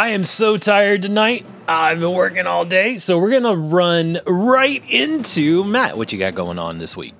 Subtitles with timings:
[0.00, 1.44] I am so tired tonight.
[1.68, 5.98] I've been working all day, so we're gonna run right into Matt.
[5.98, 7.12] What you got going on this week?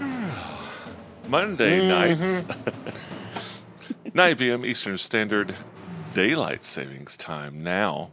[1.28, 1.88] Monday Mhm.
[1.88, 2.44] nights,
[4.14, 4.64] 9 p.m.
[4.64, 5.54] Eastern Standard
[6.14, 7.62] Daylight Savings Time.
[7.62, 8.08] Now,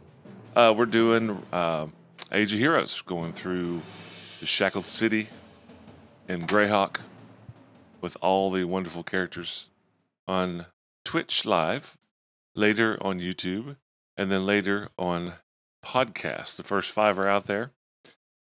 [0.54, 1.86] uh, we're doing uh,
[2.30, 3.80] Age of Heroes, going through
[4.40, 5.30] the Shackled City
[6.28, 6.98] in Greyhawk
[8.02, 9.70] with all the wonderful characters
[10.28, 10.66] on
[11.02, 11.96] Twitch Live,
[12.60, 13.76] later on YouTube,
[14.16, 15.34] and then later on
[15.84, 16.56] podcast.
[16.56, 17.72] The first five are out there.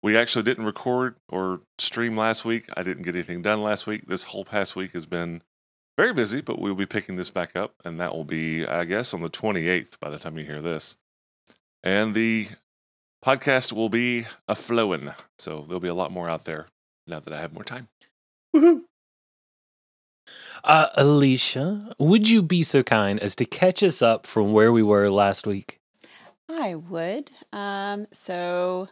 [0.02, 2.68] We actually didn't record or stream last week.
[2.76, 4.06] I didn't get anything done last week.
[4.06, 5.42] This whole past week has been
[5.96, 9.14] very busy, but we'll be picking this back up, and that will be, I guess,
[9.14, 10.96] on the 28th by the time you hear this.
[11.82, 12.48] And the
[13.24, 16.66] podcast will be a flowing, so there'll be a lot more out there
[17.06, 17.88] now that I have more time.
[20.64, 24.82] Uh, Alicia, would you be so kind as to catch us up from where we
[24.82, 25.80] were last week?
[26.48, 27.30] I would.
[27.52, 28.88] Um, so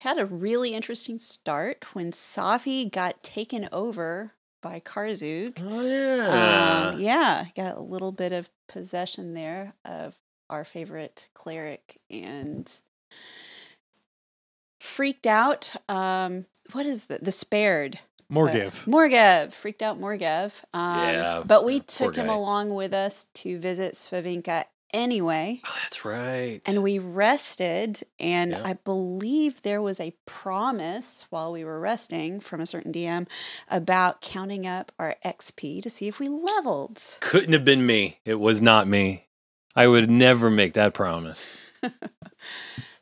[0.00, 5.58] had a really interesting start when Safi got taken over by Karzoug.
[5.60, 6.90] Oh yeah.
[6.92, 10.14] Um, yeah, got a little bit of possession there of
[10.50, 12.70] our favorite cleric and
[14.80, 15.72] freaked out.
[15.88, 17.98] Um, what is the the spared?
[18.32, 18.86] Morgiv.
[18.86, 20.52] Uh, Morgev freaked out Morgev.
[20.74, 22.34] Um, Yeah, but we yeah, took him guy.
[22.34, 25.60] along with us to visit Svavinka anyway.
[25.66, 26.60] Oh, that's right.
[26.66, 28.62] And we rested, and Yeah.
[28.64, 33.26] I believe there was a promise while we were resting from a certain DM
[33.70, 37.02] about counting up our XP to see if we leveled.
[37.20, 38.18] couldn't have been me.
[38.24, 39.26] It was not me.
[39.76, 41.56] I would never make that promise.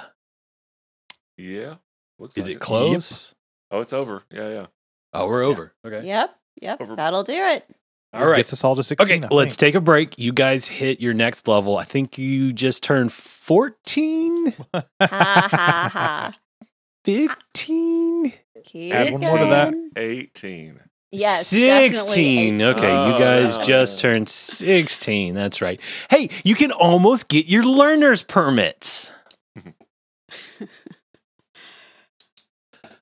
[1.37, 1.77] Yeah.
[2.19, 3.35] Looks Is like it close?
[3.71, 4.23] Oh, it's over.
[4.31, 4.67] Yeah, yeah.
[5.13, 5.75] Oh, we're over.
[5.85, 6.07] Okay.
[6.07, 7.69] Yep, yep, Over- that'll do it.
[8.19, 8.37] All right.
[8.39, 9.25] Gets us all to 16.
[9.25, 10.19] Okay, let's take a break.
[10.19, 11.77] You guys hit your next level.
[11.77, 16.37] I think you just turned 14, Ha ha ha.
[17.05, 18.33] 15,
[18.65, 19.75] Keep Add one more to that.
[19.97, 20.81] 18.
[21.11, 22.61] Yes, 16.
[22.61, 22.63] 18.
[22.63, 23.65] Okay, you Oh, guys no.
[23.65, 25.35] just turned 16.
[25.35, 25.81] That's right.
[26.11, 29.11] Hey, you can almost get your learner's permits.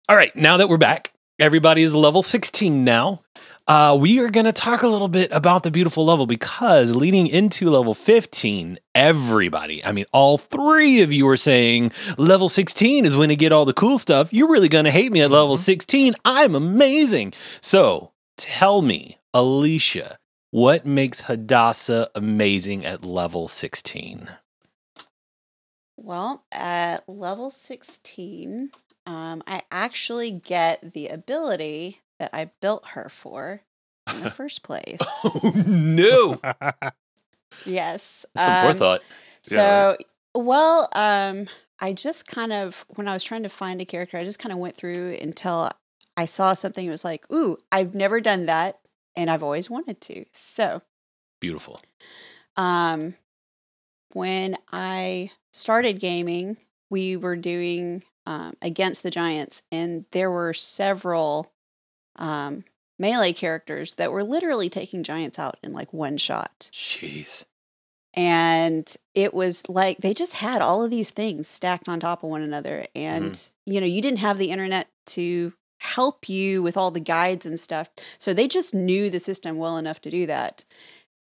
[0.09, 3.23] All right, now that we're back, everybody is level 16 now.
[3.69, 7.27] Uh, we are going to talk a little bit about the beautiful level because leading
[7.27, 13.17] into level 15, everybody, I mean, all three of you are saying level 16 is
[13.17, 14.33] when you get all the cool stuff.
[14.33, 15.61] You're really going to hate me at level Mhm.
[15.61, 16.15] 16.
[16.25, 17.33] I'm amazing.
[17.61, 20.19] So tell me, Alicia,
[20.53, 24.29] what makes Hadassah amazing at level 16?
[25.97, 28.71] Well, at level 16,
[29.07, 33.63] um, I actually get the ability that I built her for
[34.13, 35.01] in the first place.
[35.01, 36.41] Oh, no.
[37.67, 38.25] yes.
[38.37, 39.03] Some um, forethought.
[39.43, 40.07] So, Yeah, right.
[40.35, 41.49] well, um,
[41.81, 44.53] I just kind of, when I was trying to find a character, I just kind
[44.53, 45.71] of went through until
[46.17, 48.79] I saw something that was like, ooh, I've never done that.
[49.15, 50.25] And I've always wanted to.
[50.33, 50.83] So,
[51.41, 51.81] Beautiful.
[52.57, 53.15] um,
[54.13, 56.57] when I started gaming,
[56.91, 61.53] we were doing um, against the giants, and there were several
[62.17, 62.65] um,
[62.99, 66.71] melee characters that were literally taking giants out in like one shot.
[66.73, 67.45] Jeez.
[68.15, 72.31] And it was like they just had all of these things stacked on top of
[72.31, 72.87] one another.
[72.95, 77.45] And, you know, you didn't have the internet to help you with all the guides
[77.45, 77.91] and stuff.
[78.17, 80.65] So they just knew the system well enough to do that.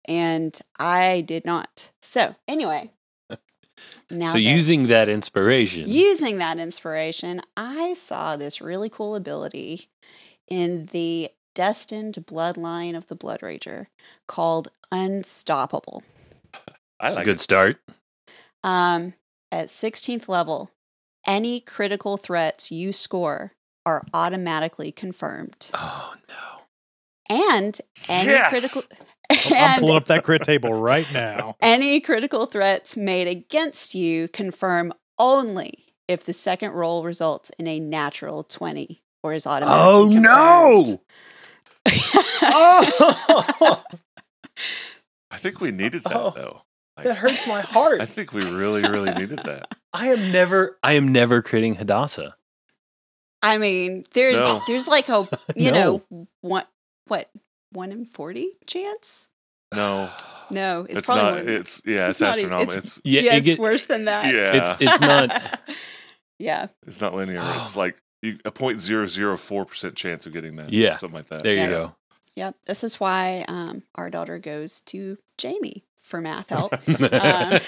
[0.04, 1.90] And I did not.
[2.00, 2.92] So, anyway.
[4.10, 5.88] Now so that- using that inspiration.
[5.88, 9.88] using that inspiration, I saw this really cool ability
[10.48, 13.86] in the destined bloodline of the Bloodrager
[14.26, 16.02] called Unstoppable.
[17.00, 17.40] That's like a good it.
[17.40, 17.78] start.
[18.62, 19.14] Um,
[19.52, 20.70] at 16th level,
[21.26, 23.52] any critical threats you score
[23.86, 25.70] are automatically confirmed.
[25.74, 26.34] Oh no.
[27.36, 28.50] And any Yes!
[28.50, 28.82] critical
[29.56, 31.56] I'm pulling up that crit table right now.
[31.60, 37.80] any critical threats made against you confirm only if the second roll results in a
[37.80, 40.22] natural 20 or is oh, automatically Oh confirmed.
[40.92, 41.00] no!
[42.42, 43.82] Oh,
[45.30, 46.62] I think we needed that Oh, though.
[46.96, 48.00] Like, that hurts my heart.
[48.00, 49.66] I think we really, really needed that.
[49.92, 52.36] I am never, I am never critting Hadassah.
[53.42, 54.60] I mean, there's No.
[54.66, 56.02] there's like a you No.
[56.10, 56.64] know one
[57.06, 57.28] what
[57.72, 59.28] one in forty chance?
[59.74, 60.08] No,
[60.50, 61.44] No, it's, it's, probably not.
[61.46, 62.76] more It's yeah, it's it's, not astronomical.
[62.78, 64.32] it's- It's Yeah, yeah, it it's get- worse than that.
[64.32, 65.60] yeah, It's it's not.
[66.38, 67.42] yeah, it's not linear.
[67.60, 70.72] It's like you, a point zero zero four percent chance of getting that.
[70.72, 70.96] Yeah.
[70.98, 71.42] something like that.
[71.42, 71.68] There you Yeah.
[71.68, 71.94] go.
[72.34, 72.56] yep.
[72.66, 76.72] This is why um, our daughter goes to Jamie for math help.
[76.88, 77.58] Uh,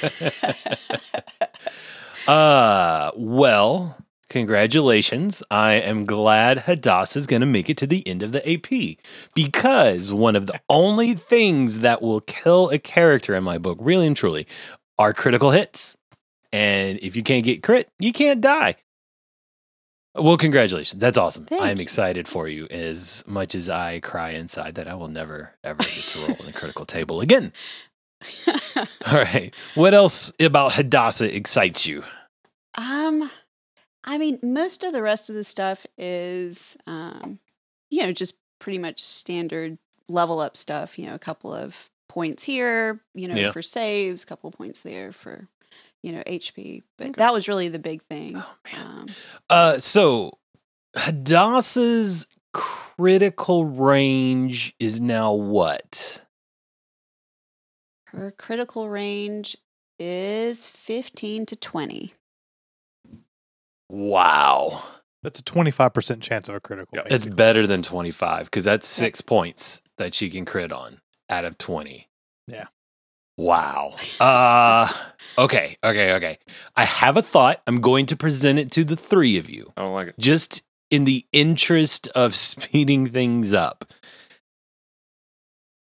[2.30, 3.96] uh, well,
[4.28, 5.42] congratulations.
[5.50, 8.98] I am glad Hadassah is going to make it to the end of the AP
[9.34, 14.06] because one of the only things that will kill a character in my book, really
[14.06, 14.46] and truly,
[14.98, 15.96] are critical hits.
[16.52, 18.76] And if you can't get crit, you can't die.
[20.18, 21.00] Well, congratulations.
[21.00, 21.44] That's awesome.
[21.46, 21.82] Thank I am you.
[21.82, 25.88] excited for you as much as I cry inside that I will never, ever get
[25.90, 27.52] to roll on the critical table again.
[28.48, 28.54] All
[29.12, 29.54] right.
[29.74, 32.02] What else about Hadassah excites you?
[32.76, 33.30] Um,
[34.04, 37.38] I mean, most of the rest of the stuff is, um,
[37.90, 39.78] you know, just pretty much standard
[40.08, 40.98] level up stuff.
[40.98, 43.50] You know, a couple of points here, you know, Yeah.
[43.52, 45.48] for saves, a couple of points there for,
[46.06, 46.82] you know, HP.
[46.96, 47.14] But Okay.
[47.18, 48.34] that was really the big thing.
[48.36, 48.86] Oh man.
[48.86, 49.06] Um,
[49.50, 50.38] Uh so
[50.96, 56.22] Hadassah's critical range is now what?
[58.10, 59.58] her critical range
[59.98, 62.14] is 15 to 20.
[63.90, 64.84] Wow.
[65.22, 66.96] That's a 25% chance of a critical.
[66.96, 67.06] Yep.
[67.10, 71.58] It's better than 25 because that's six points that she can crit on out of
[71.58, 72.08] 20.
[72.46, 72.66] Yeah.
[73.36, 73.96] Wow.
[74.20, 74.88] Uh
[75.38, 76.38] okay, okay, okay.
[76.74, 77.60] I have a thought.
[77.66, 79.72] I'm going to present it to the three of you.
[79.76, 80.14] I don't like it.
[80.18, 83.92] just in the interest of speeding things up.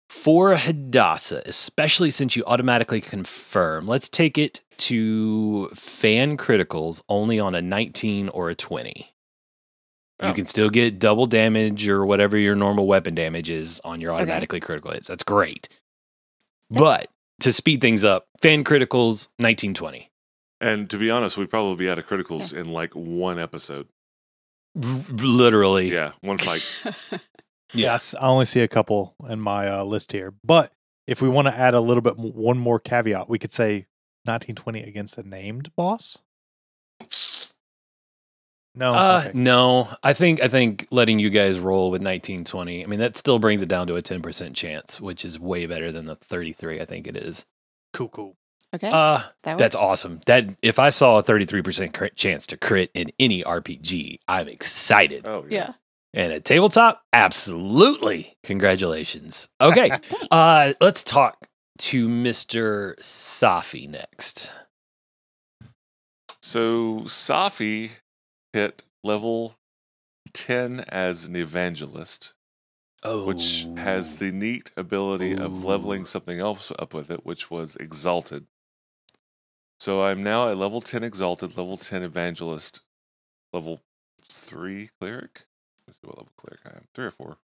[0.09, 7.55] For Hadassah, especially since you automatically confirm, let's take it to fan criticals only on
[7.55, 9.13] a 19 or a 20.
[10.23, 10.33] You Oh.
[10.33, 14.23] can still get double damage or whatever your normal weapon damage is on your Okay.
[14.23, 15.07] automatically critical hits.
[15.09, 15.69] That's great.
[16.71, 17.09] But
[17.41, 20.11] to speed things up, fan criticals 1920.
[20.61, 23.89] And to be honest, we'd probably be out of criticals in like one episode.
[24.83, 25.93] R- literally.
[25.93, 26.65] Yeah, one fight.
[27.75, 30.33] Yes, I only see a couple in my uh, list here.
[30.45, 30.73] But
[31.09, 33.87] if we want to add a little bit, m- one more caveat, we could say
[34.25, 36.19] 1920 against a named boss.
[38.77, 39.39] No, Uh, okay.
[39.39, 42.85] no, I think I think letting you guys roll with 1920.
[42.85, 45.91] I mean, that still brings it down to a 10% chance, which is way better
[45.91, 47.47] than the 33 I think it is.
[47.95, 48.37] cool, cool.
[48.75, 48.91] Okay.
[48.91, 50.21] Uh, that that's awesome.
[50.27, 55.27] That if I saw a 33% chance to crit in any RPG, I'm excited.
[55.27, 55.73] Oh Yeah.
[56.13, 58.37] And at tabletop, absolutely.
[58.43, 59.49] Congratulations.
[59.61, 59.91] Okay.
[60.31, 61.47] uh, let's talk
[61.79, 62.99] to Mr.
[63.01, 64.51] Safi next.
[66.43, 67.91] So Safi
[68.57, 69.59] hit level
[70.33, 72.33] 10 as an evangelist,
[73.03, 77.77] Oh, which has the neat ability of leveling something else up with it, which was
[77.77, 78.47] exalted.
[79.79, 82.81] So I'm now a level 10 exalted, level 10 evangelist,
[83.53, 83.83] level
[84.33, 85.43] 3 cleric.
[85.87, 86.85] Let's see what level cleric I am.
[86.95, 87.37] 3 or 4.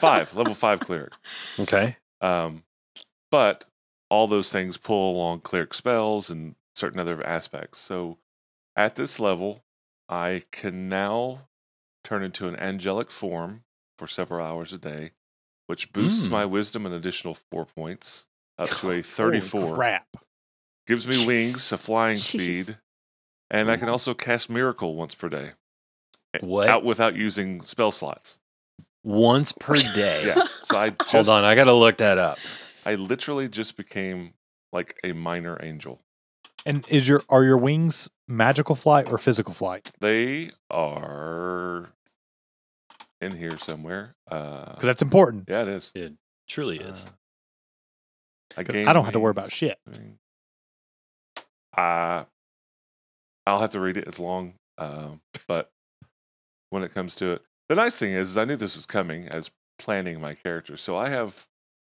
[0.00, 1.12] 5, level 5 cleric.
[1.58, 1.98] okay.
[2.22, 2.62] Um,
[3.30, 3.66] but
[4.08, 7.78] all those things pull along cleric spells and certain other aspects.
[7.78, 8.16] So
[8.76, 9.62] at this level,
[10.08, 11.48] I can now
[12.04, 13.62] turn into an angelic form
[13.98, 15.12] for several hours a day,
[15.66, 16.30] which boosts Mm.
[16.30, 18.26] my wisdom an additional four points
[18.58, 19.74] up to a Holy 34.
[19.76, 20.06] crap.
[20.86, 21.26] Gives me Jeez.
[21.26, 22.64] wings, a flying Jeez.
[22.64, 22.78] speed,
[23.50, 25.52] and I can also cast miracle once per day.
[26.40, 26.68] What?
[26.68, 28.38] Out without using spell slots.
[29.04, 30.26] Once per day.
[30.26, 30.46] Yeah.
[30.64, 32.38] So I just, Hold on, I got to look that up.
[32.86, 34.32] I literally just became
[34.72, 36.00] like a minor angel.
[36.66, 39.90] And is your are your wings magical flight or physical flight?
[40.00, 41.90] They are
[43.20, 44.14] in here somewhere.
[44.30, 45.44] Uh, Because that's important.
[45.48, 45.92] yeah, it is.
[45.94, 46.14] It
[46.48, 47.04] truly is.
[47.06, 47.10] Uh,
[48.56, 49.78] I, 'Cause I don't have to worry about shit.
[49.86, 50.18] I mean,
[51.76, 52.24] uh,
[53.46, 54.06] I'll have to read it.
[54.08, 55.70] It's long, um, but
[56.70, 59.28] when it comes to it, the nice thing is, is I knew this was coming
[59.28, 61.46] as planning my character, so I have,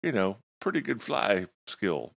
[0.02, 2.12] you know, pretty good fly skill.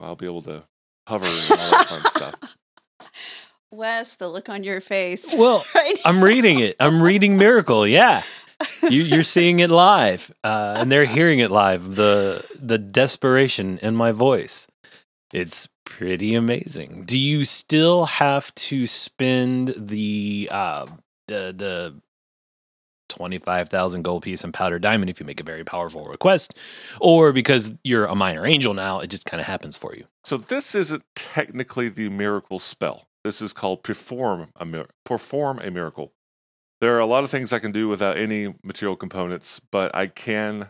[0.00, 0.64] I'll be able to
[1.08, 2.34] hover and all that fun stuff.
[3.70, 5.34] Wes, the look on your face.
[5.36, 6.76] Well, right I'm reading it.
[6.80, 7.86] I'm reading Miracle.
[7.86, 8.22] Yeah.
[8.82, 11.96] you, you're seeing it live, uh, and they're hearing it live.
[11.96, 14.66] The the desperation in my voice.
[15.32, 17.04] It's pretty amazing.
[17.04, 20.86] Do you still have to spend the uh,
[21.26, 21.94] the the
[23.18, 26.54] twenty five thousand gold piece and powder diamond if you make a very powerful request,
[27.00, 30.04] or because you're a minor angel now, it just kind of happens for you?
[30.22, 33.08] So this isn't technically the miracle spell.
[33.24, 36.12] This is called perform a mir- perform a miracle.
[36.80, 40.06] There are a lot of things I can do without any material components, but I
[40.06, 40.68] can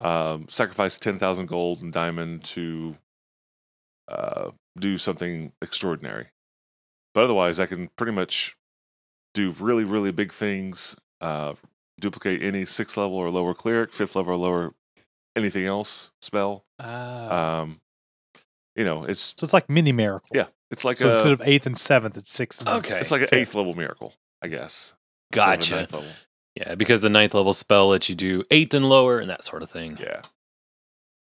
[0.00, 2.96] um, sacrifice ten thousand gold and diamond to
[4.06, 6.28] uh, do something extraordinary.
[7.14, 8.56] But otherwise, I can pretty much
[9.34, 10.94] do really, really big things.
[11.24, 11.54] Uh,
[12.00, 14.74] duplicate any sixth level or lower cleric, fifth level or lower,
[15.36, 16.64] anything else spell.
[16.78, 17.60] Ah.
[17.62, 17.80] Um,
[18.76, 20.28] you know, it's so it's like mini miracle.
[20.34, 22.60] yeah, it's like So a instead of eighth and seventh, it's sixth.
[22.60, 22.98] And Okay.
[23.00, 23.40] it's like an Okay.
[23.40, 24.94] eighth level miracle, I guess.
[25.32, 26.04] instead of a Gotcha.
[26.56, 29.62] Yeah, because the ninth level spell lets you do eighth and lower and that sort
[29.62, 29.96] of thing.
[30.00, 30.22] Yeah,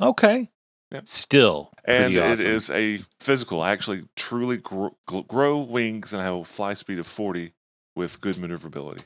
[0.00, 0.50] Okay.
[0.90, 1.00] Yeah.
[1.04, 2.46] Still, and pretty it awesome.
[2.46, 3.60] is a physical.
[3.62, 7.52] I actually truly grow, grow wings and I have a fly speed of forty
[7.96, 9.04] with good maneuverability.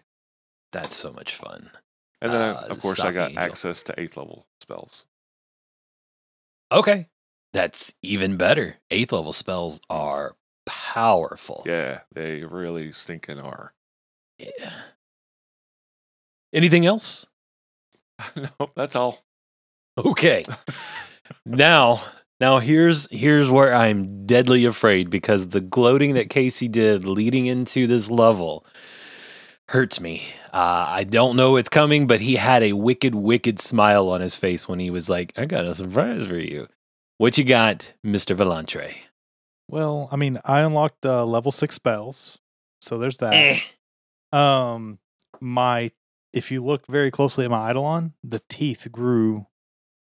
[0.73, 1.71] That's so much fun.
[2.21, 3.43] And then, Ah, of course, I got Angel.
[3.45, 5.07] access to eighth level spells.
[6.71, 7.09] Okay.
[7.53, 8.77] That's even better.
[8.91, 11.63] Eighth level spells are powerful.
[11.65, 13.73] Yeah, they really stinking are.
[14.39, 14.73] Yeah.
[16.53, 17.27] Anything else?
[18.37, 19.25] no, that's all.
[19.97, 20.45] Okay.
[21.47, 22.03] now,
[22.41, 27.87] now here's here's where I'm deadly afraid because the gloating that Casey did leading into
[27.87, 28.67] this level
[29.69, 30.23] hurts me.
[30.53, 34.35] Uh, I don't know it's coming, but he had a wicked, wicked smile on his
[34.35, 36.69] face when he was like, "I got a surprise for you."
[37.19, 38.95] What you got, Mister Volantre?
[39.69, 42.39] Well, I mean, I unlocked uh, level six spells,
[42.81, 43.35] so there's that.
[43.35, 43.61] Eh.
[44.33, 44.99] Um,
[45.41, 45.91] my
[46.33, 49.47] if you look very closely at my Eidolon, the teeth grew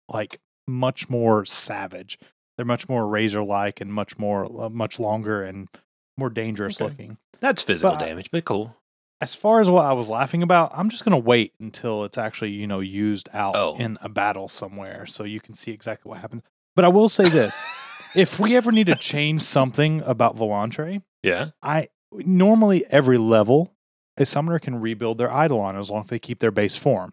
[0.09, 2.19] like much more savage.
[2.57, 5.69] They're much more razor like and much more uh, much longer and
[6.17, 6.91] more dangerous Okay.
[6.91, 7.19] looking.
[7.41, 8.75] That's physical But damage, but cool.
[9.21, 12.51] As far as what I was laughing about, I'm just gonna wait until it's actually
[12.53, 13.77] you know used out Oh.
[13.79, 16.43] in a battle somewhere, so you can see exactly what happened.
[16.77, 17.55] But I will say this:
[18.15, 21.51] if we ever need to change something about Volantre, Yeah.
[21.63, 23.75] I normally every level
[24.17, 27.13] a summoner can rebuild their eidolon as long as they keep their base form.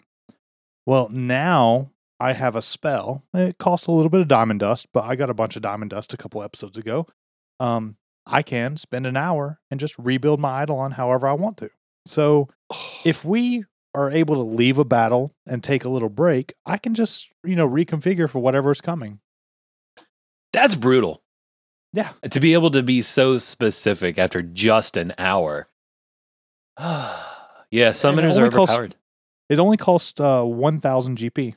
[0.86, 3.24] Well, now I have a spell.
[3.34, 5.90] It costs a little bit of diamond dust, but I got a bunch of diamond
[5.92, 7.08] dust a couple episodes ago.
[7.60, 7.98] Um,
[8.28, 11.70] I can spend an hour and just rebuild my eidolon however I want to.
[12.06, 12.50] So
[13.06, 16.94] if we are able to leave a battle and take a little break, I can
[16.94, 19.20] just you know reconfigure for whatever is coming.
[20.54, 21.22] That's brutal.
[21.94, 22.12] Yeah.
[22.30, 25.70] To be able to be so specific after just an hour.
[26.80, 27.22] yeah,
[27.72, 28.96] summoners are overpowered.
[29.50, 31.56] It only costs uh, one thousand GP.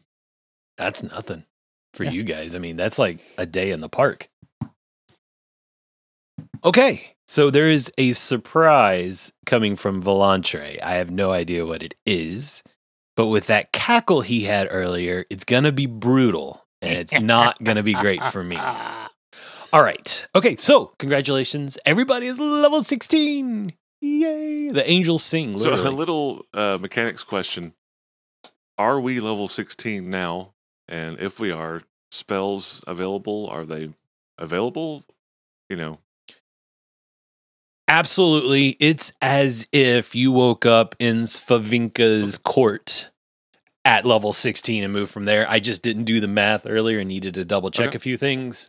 [0.76, 1.44] That's nothing
[1.94, 2.10] for Yeah.
[2.10, 2.54] you guys.
[2.54, 4.28] I mean, that's like a day in the park.
[6.64, 10.82] Okay, so there is a surprise coming from Volantre.
[10.82, 12.62] I have no idea what it is,
[13.16, 17.82] but with that cackle he had earlier, it's gonna be brutal, and it's not gonna
[17.84, 18.56] be great for me.
[19.72, 20.26] All right.
[20.34, 21.76] Okay, so congratulations.
[21.84, 23.74] Everybody is level 16.
[24.00, 24.70] Yay.
[24.70, 25.58] The angels sing.
[25.58, 27.74] So, a little uh, mechanics question:
[28.76, 30.54] Are we level sixteen now?
[30.86, 33.48] And if we are, spells available?
[33.50, 33.90] Are they
[34.38, 35.04] available?
[35.68, 35.98] You know,
[37.88, 38.76] Absolutely.
[38.80, 43.10] It's as if you woke up in Svavinka's court
[43.84, 45.48] at level 16 and moved from there.
[45.50, 47.96] I just didn't do the math earlier and needed to double check Okay.
[47.96, 48.68] a few things.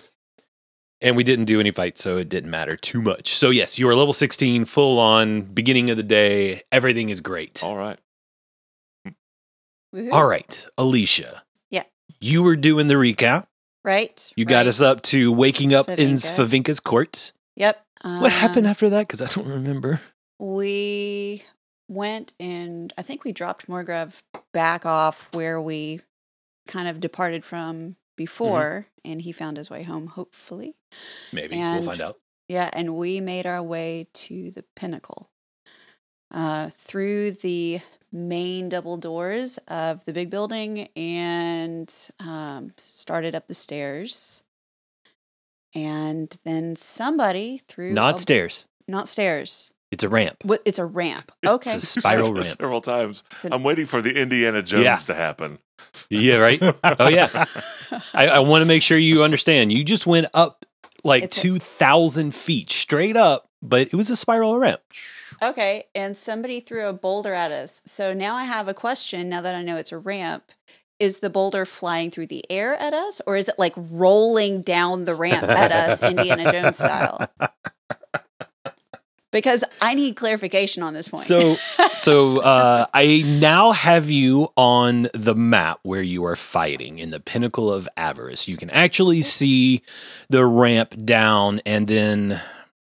[1.02, 3.30] And we didn't do any fights, so it didn't matter too much.
[3.34, 6.64] So, yes, you are level 16, full on, beginning of the day.
[6.74, 7.64] Everything is great.
[7.64, 7.98] all right.
[9.96, 10.12] Woohoo.
[10.12, 11.44] All right, Alicia.
[11.70, 11.84] Yeah.
[12.20, 13.48] You were doing the recap.
[13.84, 14.30] Right.
[14.36, 17.32] You got us up to waking up in Svavinka's court.
[17.56, 17.82] Yep.
[18.02, 19.08] What happened Um, after that?
[19.08, 20.02] Because I don't remember.
[20.40, 21.44] we
[21.88, 24.22] went and I think we dropped Morgrav
[24.54, 26.02] back off where we
[26.68, 30.76] kind of departed from before, and he found his way home, hopefully.
[31.34, 31.56] Maybe.
[31.56, 32.18] and- we'll find out.
[32.48, 35.30] Yeah, and we made our way to the pinnacle
[36.32, 37.80] uh, through the
[38.12, 44.44] main double doors of the big building and um, started up the stairs.
[45.76, 48.66] And then somebody through Not a- stairs.
[48.88, 49.72] not stairs.
[49.92, 50.38] It's a ramp.
[50.44, 50.62] What?
[50.66, 51.32] It's a ramp.
[51.46, 51.76] Okay.
[51.76, 52.46] It's a spiral ramp.
[52.46, 53.24] Several times.
[53.42, 54.96] So- I'm waiting for the Indiana Jones Yeah.
[54.98, 55.60] to happen.
[56.10, 56.62] Yeah, right?
[56.84, 57.46] Oh, yeah.
[58.14, 59.72] I, I want to make sure you understand.
[59.72, 60.66] You just went up
[61.04, 64.80] like It's 2,000 feet straight up but it was a spiral ramp.
[65.42, 67.82] Okay, and somebody threw a boulder at us.
[67.86, 69.28] So now I have a question.
[69.28, 70.46] Now that I know it's a ramp,
[71.00, 75.06] is the boulder flying through the air at us, or is it like rolling down
[75.06, 77.30] the ramp at us, Indiana Jones style?
[79.32, 81.26] Because I need clarification on this point.
[81.26, 81.56] So,
[81.94, 87.20] so uh, I now have you on the map where you are fighting in the
[87.20, 88.48] pinnacle of avarice.
[88.48, 89.84] You can actually see
[90.30, 92.42] the ramp down, and then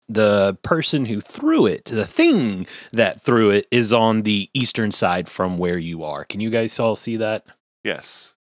[0.08, 5.28] the person who threw it, the thing that threw it, is on the eastern side
[5.28, 6.24] from where you are.
[6.24, 7.44] Can you guys all see that?
[7.86, 8.34] Yes.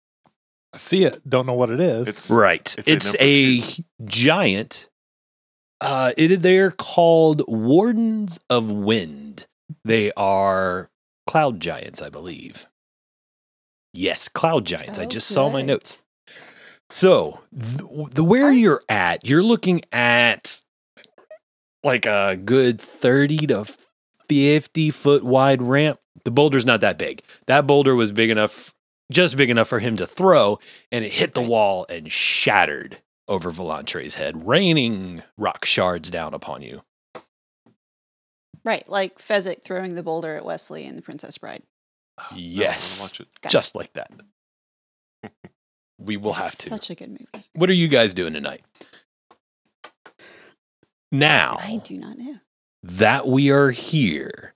[0.73, 1.29] I see it.
[1.29, 2.09] Don't know what it is.
[2.09, 2.75] It's- Right.
[2.79, 4.89] It's It's, a a giant.
[5.81, 9.47] Uh, it they're called Wardens of Wind.
[9.85, 10.91] They are
[11.27, 12.67] cloud giants, I believe.
[13.93, 14.99] Yes, cloud giants.
[14.99, 16.03] I Oh, just saw my notes.
[16.89, 20.63] So the, the where you're at, you're looking at
[21.83, 23.67] like a good thirty to
[24.29, 25.99] fifty foot wide ramp.
[26.25, 27.23] The boulder's not that big.
[27.47, 28.73] That boulder was big enough,
[29.13, 30.59] just big enough for him to throw,
[30.91, 36.63] and it hit the wall and shattered over Volantre's head, raining rock shards down upon
[36.63, 36.83] you.
[38.65, 41.63] right, like Fezzik throwing the boulder at Westley in The Princess Bride.
[42.19, 43.01] Ah, oh, no, I wanna Yes.
[43.01, 43.29] watch it.
[43.41, 43.53] Got it.
[43.53, 44.11] Just like that.
[45.99, 46.69] we will have to.
[46.69, 47.47] Such a good movie.
[47.55, 48.63] What are you guys doing tonight?
[51.11, 52.37] Now I do not know.
[52.83, 54.55] that we are here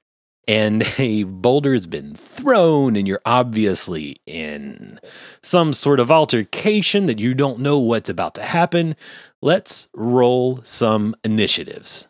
[0.48, 5.00] and a boulder has been thrown and you're obviously in
[5.42, 8.94] some sort of altercation that you don't know what's about to happen,
[9.42, 12.08] let's roll some initiatives.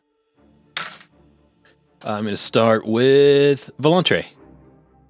[2.02, 4.26] I'm going to start with Volantre.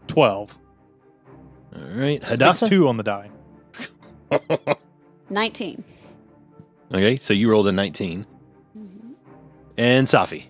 [0.07, 0.59] 12.
[1.75, 2.67] All right, That's Hadassah.
[2.67, 3.31] two on the die.
[5.29, 5.85] 19.
[6.93, 8.25] Okay, so you rolled a 19.
[8.79, 9.15] Mhm.
[9.77, 10.45] And Safi.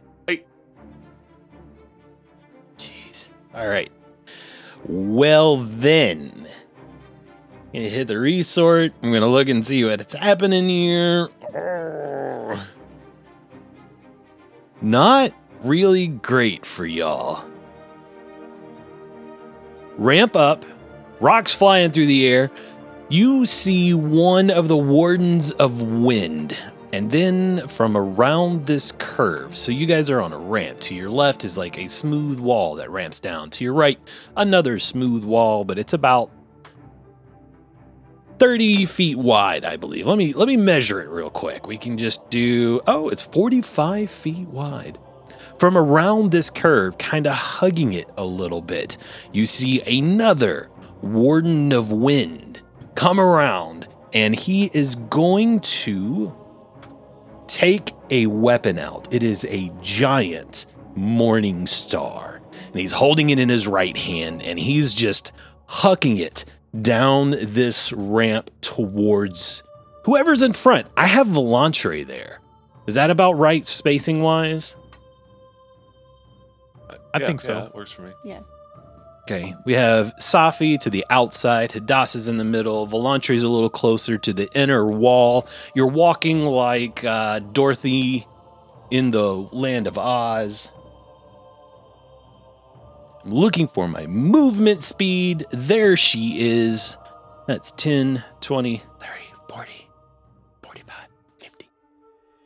[3.56, 3.90] All right.
[4.84, 6.46] Well, then.
[6.46, 8.92] I'm Gonna hit the resort.
[9.02, 11.28] I'm gonna look and see what's happening here.
[11.54, 12.66] Oh.
[14.82, 15.32] Not
[15.64, 17.48] really great for y'all.
[19.96, 20.66] Ramp up,
[21.18, 22.50] rocks flying through the air.
[23.08, 26.54] You see one of the wardens of wind
[26.92, 30.80] and then from around this curve, so you guys are on a ramp.
[30.80, 33.50] To your left is like a smooth wall that ramps down.
[33.50, 33.98] To your right,
[34.36, 36.30] another smooth wall, but it's about
[38.38, 40.06] 30 feet wide, I believe.
[40.06, 41.66] Let me let me measure it real quick.
[41.66, 44.98] We can just do oh, it's 45 feet wide.
[45.58, 48.98] From around this curve, kind of hugging it a little bit,
[49.32, 50.68] you see another
[51.00, 52.60] Warden of Wind
[52.94, 56.34] come around, and he is going to
[57.48, 59.08] take a weapon out.
[59.10, 64.58] It is a giant morning star, and he's holding it in his right hand, and
[64.58, 65.32] he's just
[65.68, 66.44] hucking it
[66.82, 69.62] down this ramp towards
[70.04, 70.86] whoever's in front.
[70.96, 72.40] I have Volantre there.
[72.86, 74.76] Is that about right, spacing wise?
[77.12, 77.52] I Yeah, think so.
[77.52, 78.12] Yeah, it works for me.
[79.28, 84.16] Okay, we have Safi to the outside, Hadassah's in the middle, Volantre's a little closer
[84.18, 85.48] to the inner wall.
[85.74, 88.28] You're walking like uh, Dorothy
[88.88, 90.70] in the land of Oz.
[93.24, 95.44] I'm looking for my movement speed.
[95.50, 96.96] There she is.
[97.48, 99.10] That's 10, 20, 30,
[99.48, 99.88] 40,
[100.62, 100.94] 45,
[101.40, 101.68] 50.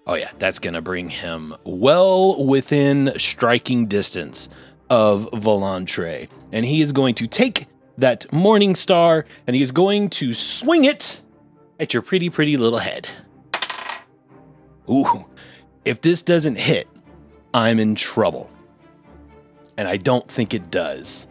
[0.06, 4.48] Oh, yeah, that's going to bring him well within striking distance
[4.90, 6.28] of Volantre.
[6.52, 10.84] And he is going to take that Morning Star and he is going to swing
[10.84, 11.22] it
[11.78, 13.08] at your pretty, pretty little head.
[14.90, 15.24] Ooh,
[15.84, 16.88] if this doesn't hit,
[17.54, 18.50] I'm in trouble.
[19.76, 21.26] And I don't think it does.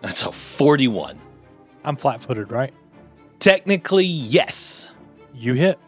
[0.00, 1.18] That's a 41.
[1.84, 2.72] I'm flat footed, right?
[3.40, 4.90] Technically, yes.
[5.34, 5.78] You hit.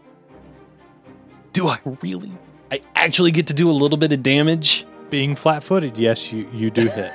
[1.52, 2.32] Do I really?
[2.70, 4.86] I actually get to do a little bit of damage.
[5.10, 7.12] Being flat footed, yes, you, you do hit.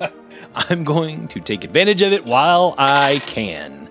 [0.54, 3.88] I'm going to take advantage of it while I can.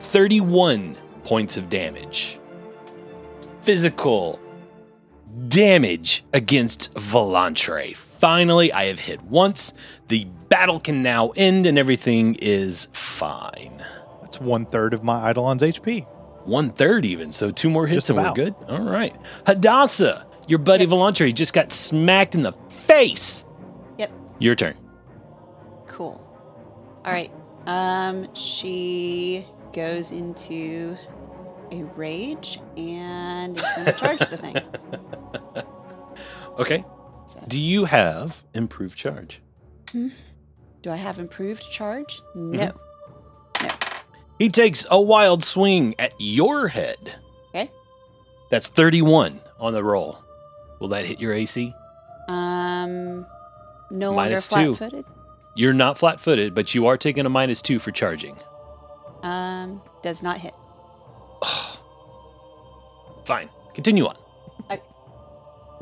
[0.00, 2.38] 31 points of damage.
[3.62, 4.38] Physical
[5.48, 7.94] damage against Volantre.
[7.94, 9.72] Finally, I have hit once.
[10.08, 13.82] The battle can now end and everything is fine.
[14.22, 16.06] That's one third of my Eidolon's HP.
[16.48, 18.54] One third even, so two more hits Just and we're good.
[18.68, 19.14] All right.
[19.46, 23.44] Hadassah, your buddy Volantre just got smacked in the face.
[23.98, 24.10] Yep.
[24.38, 24.74] Your turn.
[25.86, 26.24] Cool.
[27.04, 27.30] All right.
[27.66, 30.96] Um, she goes into
[31.70, 34.56] a rage and it's going to charge the thing.
[36.58, 36.84] Okay.
[37.28, 39.40] So, Do you have improved charge?
[39.92, 40.10] do
[40.90, 42.20] I have improved charge?
[42.34, 42.76] Mm-hmm.
[44.38, 47.14] He takes a wild swing at your head.
[47.50, 47.70] Okay.
[48.50, 50.18] That's 31 on the roll.
[50.78, 51.74] Will that hit your AC?
[52.28, 53.26] Um,
[53.90, 54.74] no Minus longer two.
[54.76, 55.04] flat-footed.
[55.56, 58.36] You're not flat footed, but you are taking a minus two for charging.
[59.24, 60.54] Um, does not hit.
[63.24, 63.50] Fine.
[63.74, 64.16] Continue on.
[64.70, 64.80] Okay.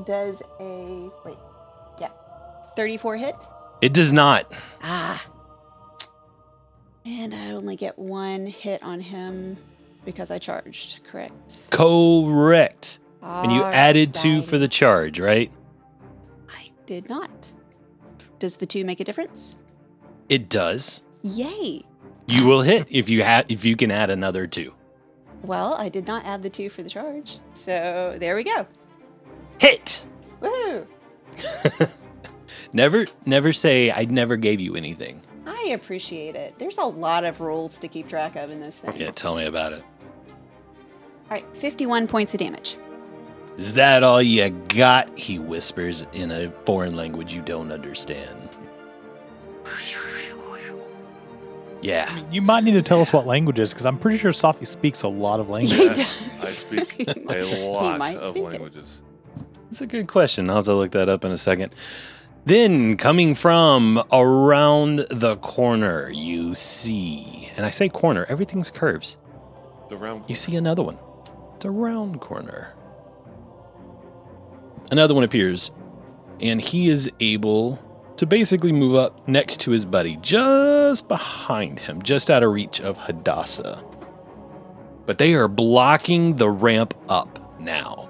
[0.05, 1.37] Does a wait?
[2.01, 2.09] Yeah,
[2.75, 3.35] thirty-four hit.
[3.83, 4.51] It does not.
[4.83, 5.25] Ah.
[7.07, 9.57] And I only get one hit on him
[10.05, 11.05] because I charged.
[11.05, 11.71] Correct.
[11.71, 12.99] Correct.
[13.23, 15.53] And you added two for the charge, right?
[16.49, 17.53] I did not.
[18.40, 19.57] Does the two make a difference?
[20.29, 21.03] It does.
[21.23, 21.85] Yay!
[22.27, 24.75] You will hit if you have if you can add another two.
[25.42, 28.66] Well, I did not add the two for the charge, so there we go.
[29.59, 30.05] Hit.
[30.42, 30.87] Woohoo!
[32.73, 35.23] Never never say I never gave you anything.
[35.66, 36.55] I appreciate it.
[36.59, 38.98] There's a lot of rules to keep track of in this thing.
[38.98, 39.83] Yeah, tell me about it.
[40.29, 42.76] All right, 51 points of damage.
[43.57, 45.18] Is that all you got?
[45.18, 48.50] He whispers in a foreign language you don't understand.
[51.83, 52.22] Yeah.
[52.33, 55.02] You might need to tell us what language is because I'm pretty sure Safi speaks
[55.02, 55.79] a lot of languages.
[55.98, 56.42] He does.
[56.42, 58.44] I speak a lot of speak it.
[58.44, 59.00] languages.
[59.70, 60.48] That's a good question.
[60.48, 61.74] I'll have to look that up in a second.
[62.46, 69.16] Then, coming from around the corner, you see, and I say corner, everything's curves.
[69.88, 70.22] The round.
[70.28, 70.96] You see another one.
[71.56, 72.72] It's a round corner.
[74.92, 75.72] Another one appears,
[76.40, 77.80] and he is able
[78.16, 82.80] to basically move up next to his buddy, just behind him, just out of reach
[82.80, 83.82] of Hadassah.
[85.04, 88.06] But they are blocking the ramp up now.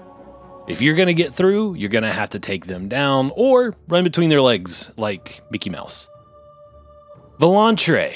[0.69, 3.75] If you're going to get through, you're going to have to take them down or
[3.89, 6.09] run between their legs like Mickey Mouse.
[7.39, 8.15] Volantre,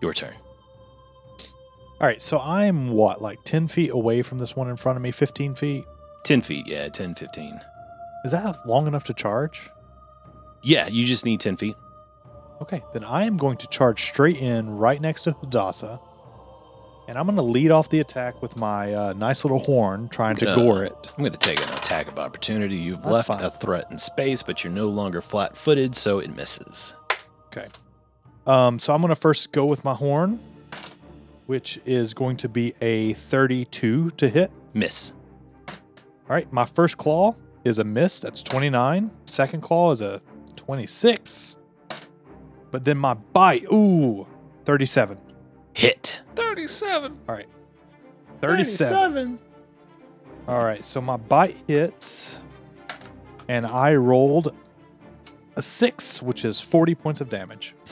[0.00, 0.34] your turn.
[2.00, 5.02] All right, so I'm what, like 10 feet away from this one in front of
[5.02, 5.84] me, 15 feet?
[6.24, 7.60] 10 feet, yeah, 10, 15.
[8.24, 9.70] Is that long enough to charge?
[10.62, 11.76] Yeah, you just need 10 feet.
[12.62, 16.00] Okay, then I am going to charge straight in right next to Hadassah.
[17.08, 20.36] And I'm going to lead off the attack with my uh, nice little horn, trying
[20.36, 20.54] to Yeah.
[20.56, 21.12] gore it.
[21.16, 22.74] I'm going to take an attack of opportunity.
[22.76, 23.42] You've That's left fine.
[23.44, 26.94] a threat in space, but you're no longer flat footed, so it misses.
[27.46, 27.68] Okay.
[28.46, 30.40] Um, so I'm going to first go with my horn,
[31.46, 34.50] which is going to be a 32 to hit.
[34.74, 35.12] Miss.
[35.68, 35.74] All
[36.34, 38.18] right, my first claw is a miss.
[38.18, 39.12] That's 29.
[39.26, 40.20] Second claw is a
[40.56, 41.56] 26.
[42.72, 44.26] But then my bite, ooh,
[44.64, 45.18] 37.
[45.76, 46.20] Hit.
[46.36, 47.18] 37.
[47.28, 47.46] All right,
[48.40, 49.38] 37.
[50.48, 52.38] All right, so my bite hits,
[53.46, 54.54] and I rolled
[55.54, 57.74] a six, which is 40 points of damage.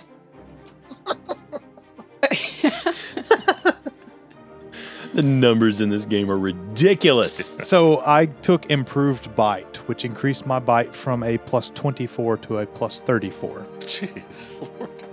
[5.12, 7.56] The numbers in this game are ridiculous.
[7.64, 12.66] So I took improved bite, which increased my bite from a plus 24 to a
[12.66, 13.60] plus 34.
[13.78, 15.04] Jeez, Lord.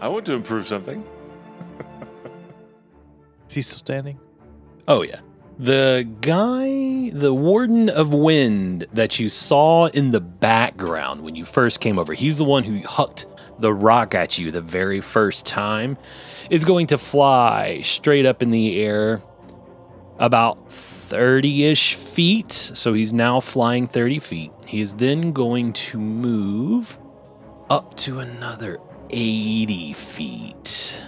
[0.00, 1.04] I want to improve something.
[3.48, 4.18] Is he still standing?
[4.88, 5.20] oh, yeah.
[5.58, 11.80] The guy, the Warden of Wind that you saw in the background when you first
[11.80, 13.26] came over, he's the one who hucked
[13.58, 15.98] the rock at you the very first time,
[16.48, 19.20] is going to fly straight up in the air
[20.18, 22.52] about 30 ish feet.
[22.52, 24.52] So he's now flying 30 feet.
[24.66, 26.98] He is then going to move
[27.68, 28.78] up to another
[29.10, 31.02] 80 feet.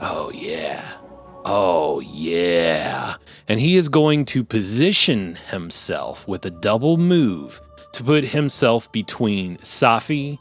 [0.00, 0.96] Oh, yeah.
[1.44, 3.16] Oh, yeah.
[3.48, 7.60] And he is going to position himself with a double move
[7.92, 10.38] to put himself between Safi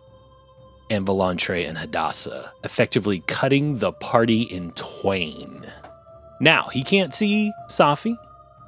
[0.89, 5.65] and Volantre and Hadassah, effectively cutting the party in twain.
[6.39, 8.17] Now, he can't see Safi.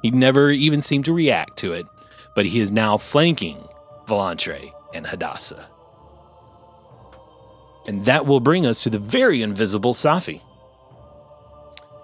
[0.02, 1.86] He never even seemed to react to it,
[2.34, 3.66] but he is now flanking
[4.06, 5.68] Volantre and Hadassah.
[7.86, 10.40] And that will bring us to the very invisible Safi.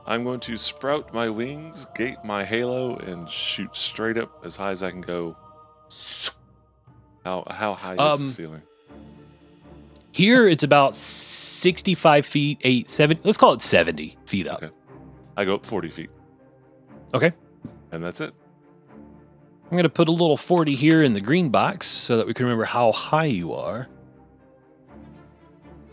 [0.06, 4.70] I'm going to sprout my wings, gate my halo, and shoot straight up as high
[4.70, 5.36] as I can go.
[7.24, 8.62] How how high is Um, the ceiling?
[10.12, 14.62] Here it's about 65 feet, 8, 7, let's call it 70 feet up.
[14.62, 14.74] Okay.
[15.36, 16.10] I go up 40 feet.
[17.14, 17.32] Okay.
[17.92, 18.32] And that's it.
[19.64, 22.32] I'm going to put a little 40 here in the green box so that we
[22.34, 23.86] can remember how high you are.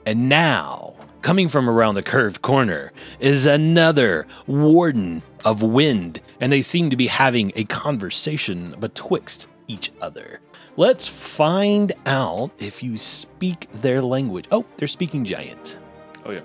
[0.06, 6.62] And now, coming from around the curved corner is another warden of wind, and they
[6.62, 10.40] seem to be having a conversation betwixt each other.
[10.78, 14.46] Let's find out if you speak their language.
[14.52, 15.78] Oh, they're speaking giant.
[16.26, 16.42] Oh yeah.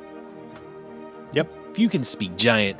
[1.33, 1.51] Yep.
[1.73, 2.79] If you can speak giant,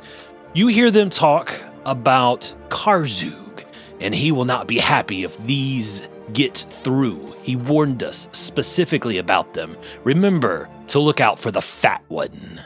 [0.53, 1.53] you hear them talk
[1.85, 3.65] about Karzoug,
[3.99, 7.35] and he will not be happy if these get through.
[7.43, 9.75] He warned us specifically about them.
[10.03, 12.61] Remember to look out for the fat one.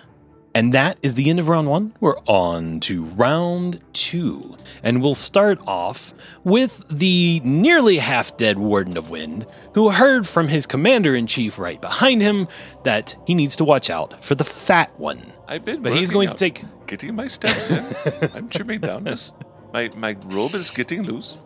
[0.53, 1.93] And that is the end of round one.
[1.99, 4.55] We're on to round two.
[4.83, 6.13] And we'll start off
[6.45, 11.59] with the nearly half dead Warden of Wind, who heard from his commander in chief
[11.59, 12.47] right behind him
[12.83, 15.33] that he needs to watch out for the fat one.
[15.45, 15.81] I've been.
[15.81, 16.63] But he's going to take.
[16.87, 17.85] getting my steps in.
[18.33, 19.33] I'm trimming down this.
[19.73, 21.43] My my robe is getting loose.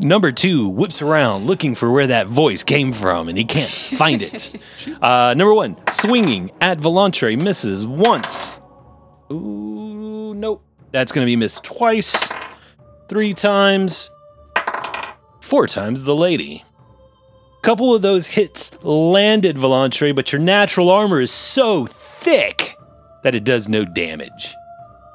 [0.00, 4.22] Number two whips around looking for where that voice came from, and he can't find
[4.22, 4.50] it.
[5.02, 8.62] uh, number one, swinging at Volantre, misses once.
[9.30, 10.64] Ooh, nope.
[10.90, 12.30] That's going to be missed twice,
[13.08, 14.10] three times,
[15.42, 16.64] four times the lady.
[17.62, 22.74] Couple of those hits landed Volantre, but your natural armor is so thick
[23.22, 24.54] that it does no damage.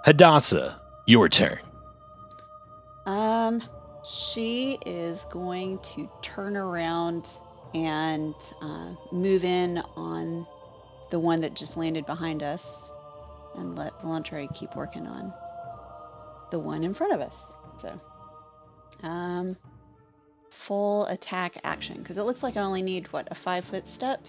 [0.04, 1.58] Hadassah, your turn.
[3.08, 3.64] Um,
[4.06, 7.30] she is going to turn around
[7.74, 10.46] and uh, move in on
[11.12, 12.92] the one that just landed behind us
[13.56, 15.34] and let Volantre keep working on
[16.52, 17.54] the one in front of us.
[17.78, 18.00] So,
[19.04, 19.58] um,
[20.50, 24.24] full attack action because it looks like I only need what a five foot step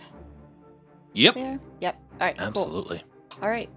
[1.12, 1.34] Yep.
[1.34, 1.60] there.
[1.80, 2.00] Yep.
[2.20, 2.36] All right.
[2.36, 2.46] Cool.
[2.46, 3.02] Absolutely.
[3.42, 3.68] All right.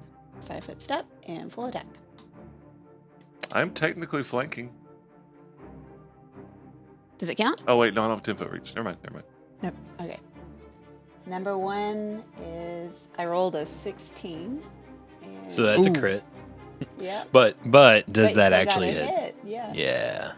[0.41, 1.85] Five foot step and full attack.
[3.51, 4.71] I'm technically flanking.
[7.19, 7.62] Does it count?
[7.67, 8.73] Oh wait, no, I don't have ten foot reach.
[8.75, 8.97] Never mind.
[9.03, 9.25] Never mind.
[9.62, 9.75] Nope.
[10.01, 10.19] Okay.
[11.27, 14.63] Number one is I rolled a 16.
[15.21, 15.91] And So that's Ooh.
[15.91, 16.23] a crit.
[16.99, 17.25] yeah.
[17.32, 19.38] But but does But that actually a hit?
[19.43, 19.71] Yeah.
[19.73, 20.32] Yeah.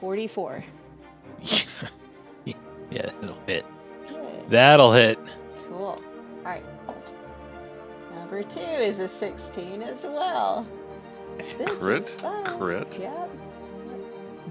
[0.00, 0.64] 44.
[2.44, 2.54] yeah,
[2.90, 3.64] it'll hit.
[4.08, 4.50] Good.
[4.50, 5.18] That'll hit.
[5.68, 5.78] Cool.
[5.78, 6.02] All
[6.44, 6.64] right.
[8.14, 10.66] Number two is a 16 as well.
[11.38, 12.04] This Crit?
[12.04, 12.58] is fun.
[12.58, 12.98] Crit?
[12.98, 13.30] Yep.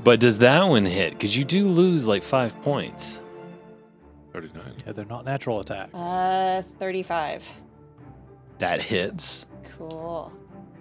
[0.03, 1.13] But does that one hit?
[1.13, 3.21] Because you do lose like five points.
[4.33, 4.75] Thirty-nine.
[4.85, 5.93] Yeah, they're not natural attacks.
[5.93, 7.43] Uh, 35.
[8.59, 9.45] That hits.
[9.77, 10.31] Cool.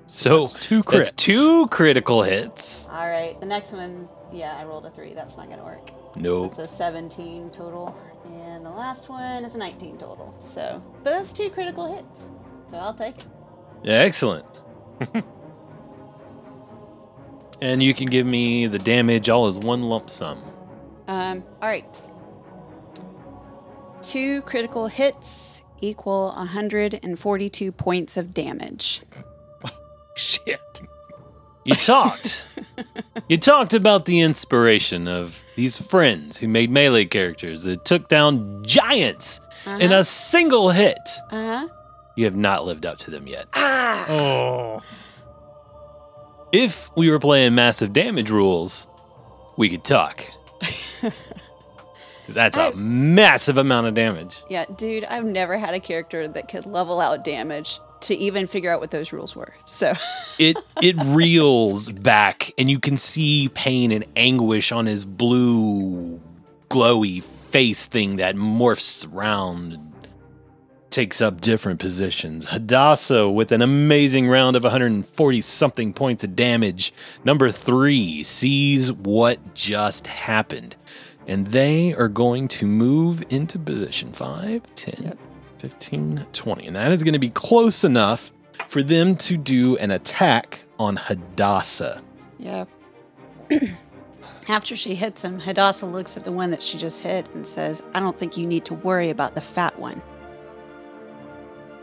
[0.06, 1.16] So That's two that's crits.
[1.16, 2.88] two critical hits.
[2.90, 3.38] All right.
[3.40, 5.14] The next one, yeah, I rolled a three.
[5.14, 5.90] That's not going to work.
[6.16, 6.54] Nope.
[6.58, 7.96] It's a 17 total.
[8.44, 10.34] And the last one is a 19 total.
[10.38, 12.28] So, but that's two critical hits.
[12.66, 13.26] So I'll take it.
[13.82, 14.44] Yeah, Excellent.
[17.60, 20.42] and you can give me the damage all as one lump sum.
[21.06, 22.02] Um, all right.
[24.02, 29.02] Two critical hits equal 142 points of damage.
[30.14, 30.82] Shit.
[31.64, 32.46] You talked.
[33.28, 38.64] you talked about the inspiration of these friends who made melee characters that took down
[38.64, 40.98] giants in a single hit.
[41.30, 41.68] Uh huh.
[42.16, 43.46] You have not lived up to them yet.
[43.54, 44.06] Ah!
[44.08, 44.82] Oh.
[46.52, 48.86] If we were playing massive damage rules,
[49.56, 50.24] we could talk.
[51.00, 54.42] 'Cause that's a massive amount of damage.
[54.50, 58.70] Yeah, dude, I've never had a character that could level out damage to even figure
[58.70, 59.54] out what those rules were.
[59.64, 59.94] So,
[60.38, 66.20] It it reels back, and you can see pain and anguish on his blue,
[66.68, 69.87] glowy face thing that morphs around,
[70.90, 72.46] takes up different positions.
[72.46, 76.92] Hadassah with an amazing round of 140 something points of damage.
[77.24, 80.76] Number three sees what just happened.
[81.26, 85.18] And they are going to move into position 5, 10, Yep.
[85.58, 86.66] 15, 20.
[86.66, 88.32] And that is going to be close enough
[88.68, 92.02] for them to do an attack on Hadassah.
[92.38, 92.64] yeah.
[94.48, 97.82] After she hits him, Hadassah looks at the one that she just hit and says,
[97.92, 100.00] I don't think you need to worry about the fat one.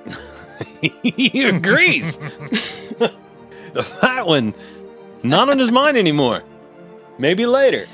[0.81, 2.17] he agrees.
[3.73, 4.53] the fat one,
[5.23, 6.43] not on his mind anymore.
[7.17, 7.87] Maybe later.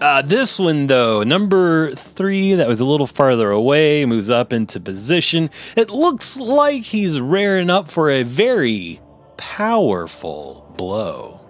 [0.00, 4.80] Uh, this one, though, number three, that was a little farther away, moves up into
[4.80, 5.50] position.
[5.76, 9.00] It looks like he's raring up for a very
[9.36, 11.40] powerful blow.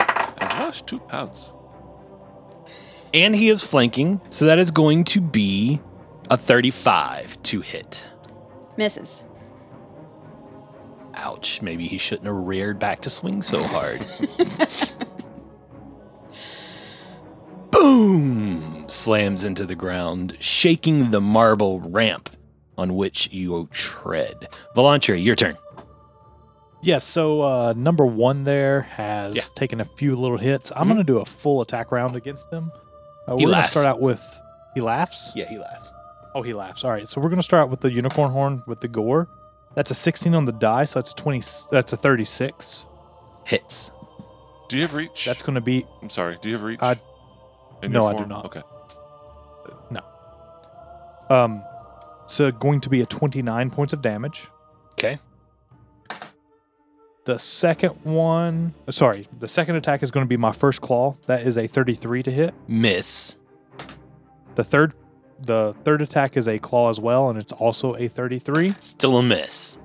[0.00, 1.52] I've lost two pounds.
[3.14, 5.80] And he is flanking, so that is going to be
[6.30, 8.04] a 35 to hit.
[8.76, 9.24] Misses.
[11.14, 11.60] Ouch.
[11.62, 14.04] Maybe he shouldn't have reared back to swing so hard.
[17.70, 18.84] Boom!
[18.88, 22.28] slams into the ground, shaking the marble ramp
[22.76, 24.48] on which you tread.
[24.76, 25.56] Volantre, your turn.
[26.82, 29.42] Yes, so uh, number one there has Yeah.
[29.54, 30.72] taken a few little hits.
[30.74, 30.88] I'm Mhm.
[30.88, 32.70] going to do a full attack round against him.
[33.28, 34.22] Uh, He we're going to start out with.
[34.74, 35.32] He laughs?
[35.34, 35.92] Yeah, he laughs.
[36.34, 36.84] Oh, he laughs.
[36.84, 39.28] All right, so we're going to start out with the unicorn horn with the gore.
[39.74, 41.40] That's a 16 on the die, so that's a 20.
[41.70, 42.84] That's a 36.
[43.44, 43.90] Hits.
[44.68, 45.24] Do you have reach?
[45.26, 45.86] That's going to be.
[46.00, 46.38] I'm sorry.
[46.40, 46.80] Do you have reach?
[46.82, 47.00] I-
[47.82, 48.46] In no, I do not.
[48.46, 48.62] Okay.
[49.90, 50.00] No.
[51.28, 51.62] Um,
[52.26, 54.46] so going to be a 29 points of damage.
[54.94, 55.18] Okay.
[57.24, 61.14] The second one, sorry, the second attack is going to be my first claw.
[61.26, 62.54] That is a 33 to hit.
[62.66, 63.36] Miss.
[64.56, 64.92] The third,
[65.46, 68.74] the third attack is a claw as well, and it's also a 33.
[68.80, 69.78] Still a miss.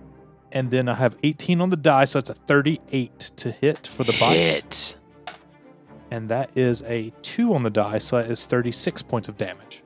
[0.52, 4.04] And then I have 18 on the die, so it's a 38 to hit for
[4.04, 4.36] the bite.
[4.36, 4.98] Hit.
[6.10, 9.84] And that is a two on the die, so that is 36 points of damage.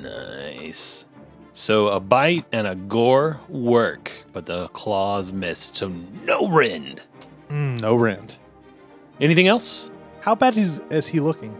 [0.00, 1.06] Nice.
[1.54, 7.00] So a bite and a gore work, but the claws missed, so no rend.
[7.48, 8.38] Mm, no rend.
[9.20, 9.90] Anything else?
[10.20, 11.56] How bad is is he looking?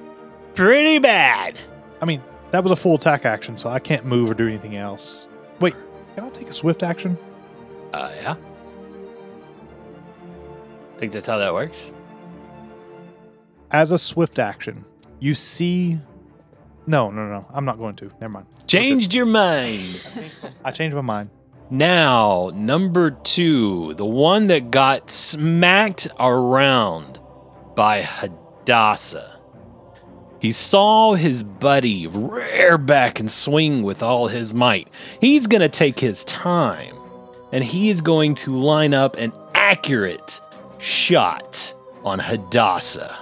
[0.55, 1.59] Pretty bad.
[2.01, 2.23] I mean,
[2.55, 5.27] that was a full attack action, so I can't move or do anything else.
[5.59, 5.75] Wait,
[6.15, 7.19] can I take a swift action?
[7.93, 8.37] Uh, yeah.
[10.99, 11.91] Think that's how that works?
[13.73, 14.85] As a swift action,
[15.19, 15.99] you see.
[16.87, 17.45] No, no, no.
[17.53, 18.13] I'm not going to.
[18.21, 18.47] Never mind.
[18.69, 20.07] Changed your mind.
[20.65, 21.31] I changed my mind.
[21.71, 27.19] Now, number two, the one that got smacked around
[27.75, 29.34] by Hadassah.
[30.41, 34.89] He saw his buddy rear back and swing with all his might.
[35.21, 36.95] He's going to take his time
[37.53, 40.41] and he is going to line up an accurate
[40.79, 41.73] shot
[42.05, 43.17] on Hadassah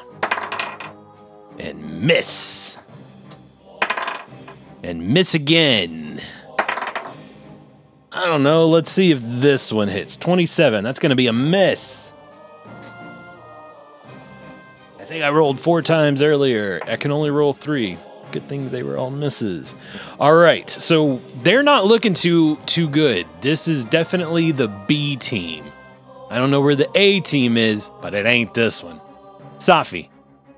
[1.58, 2.78] and miss.
[4.82, 6.20] And miss again.
[8.10, 8.68] I don't know.
[8.68, 10.16] Let's see if this one hits.
[10.16, 10.82] 27.
[10.82, 12.11] That's going to be a miss.
[15.12, 16.80] Think I rolled four times earlier.
[16.86, 17.98] I can only roll three.
[18.30, 19.74] Good things they were all misses.
[20.18, 20.70] All right.
[20.70, 23.26] So they're not looking too too good.
[23.42, 25.66] This is definitely the B team.
[26.30, 29.02] I don't know where the A team is, but it ain't this one.
[29.58, 30.08] Safi,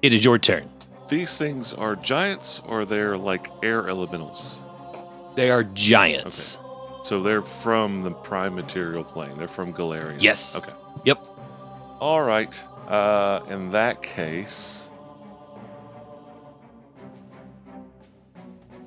[0.03, 0.71] it is your turn.
[1.09, 4.61] These things are giants or they're like air elementals?
[5.35, 6.61] They are giants.
[7.03, 9.37] So they're from the prime material plane.
[9.37, 10.23] They're from Golarion.
[10.23, 10.55] Yes.
[10.55, 10.73] Okay.
[11.07, 11.27] Yep.
[11.99, 12.57] All right.
[12.89, 14.89] Uh, in that case,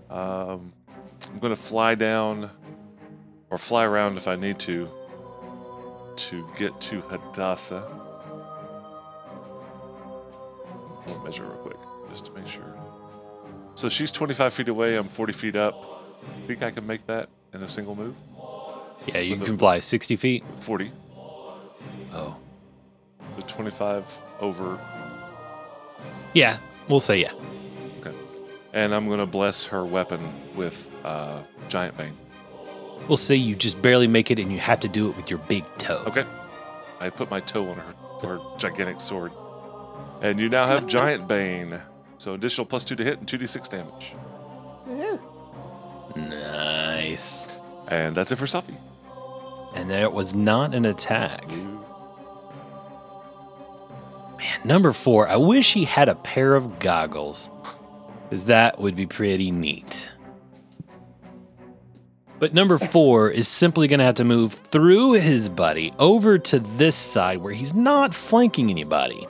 [0.09, 0.71] um,
[1.29, 2.51] I'm going to fly down
[3.49, 4.89] or fly around if I need to
[6.15, 7.83] to get to Hadassah.
[11.07, 11.77] I'll measure real quick
[12.09, 12.75] just to make sure.
[13.75, 14.95] So she's 25 feet away.
[14.95, 15.75] I'm 40 feet up.
[16.47, 18.15] Think I can make that in a single move?
[19.07, 20.43] Yeah, you With a- can fly 60 feet.
[20.59, 20.91] 40.
[22.13, 22.35] Oh.
[23.37, 24.77] The 25 over
[26.33, 26.57] Yeah,
[26.89, 27.31] we'll say yeah.
[28.01, 28.13] Okay.
[28.73, 32.17] And I'm gonna bless her weapon with uh, giant bane.
[33.07, 35.39] We'll say you just barely make it and you have to do it with your
[35.39, 36.03] big toe.
[36.07, 36.25] Okay.
[36.99, 39.31] I put my toe on her, her gigantic sword,
[40.21, 41.79] and you now have giant bane.
[42.17, 44.15] So additional plus two to hit and two d six damage,
[46.15, 47.47] Nice.
[47.87, 48.75] and that's it for Sophie.
[49.75, 51.45] And that was not an attack.
[54.37, 57.49] Man, number four, I wish he had a pair of goggles,
[58.23, 60.09] because that would be pretty neat.
[62.39, 66.59] But number four is simply going to have to move through his buddy over to
[66.59, 69.27] this side where he's not flanking anybody.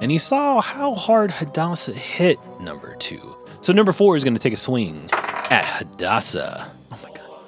[0.00, 3.34] And he saw how hard Hadassah hit number two.
[3.60, 6.70] So number four is going to take a swing at Hadassah.
[6.92, 7.40] Oh my god.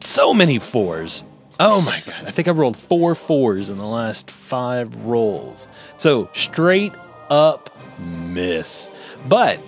[0.00, 1.22] So many fours.
[1.60, 2.24] Oh my god.
[2.26, 5.68] I think I rolled four fours in the last five rolls.
[5.96, 6.92] So straight
[7.30, 8.90] up miss.
[9.28, 9.60] But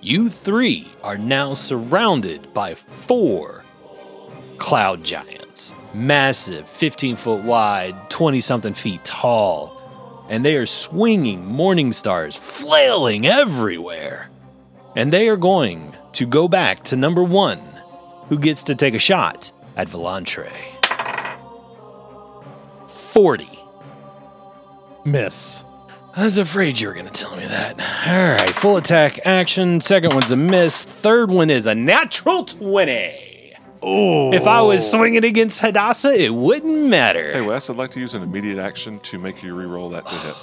[0.00, 3.64] you three are now surrounded by four
[4.58, 5.74] cloud giants.
[5.94, 9.74] Massive, 15 foot wide, 20 something feet tall.
[10.28, 14.28] And they are swinging morning stars, flailing everywhere.
[14.94, 17.60] And they are going to go back to number one,
[18.28, 20.77] who gets to take a shot at Volantre.
[23.12, 23.48] 40.
[25.04, 25.64] Miss.
[26.14, 27.78] I was afraid you were going to tell me that.
[28.08, 29.80] All right, full attack action.
[29.80, 30.84] Second one's a miss.
[30.84, 33.54] Third one is a natural 20.
[33.80, 34.32] Oh.
[34.32, 37.32] If I was swinging against Hadassah, it wouldn't matter.
[37.32, 40.14] Hey Wes, I'd like to use an immediate action to make you re-roll that to
[40.16, 40.34] hit.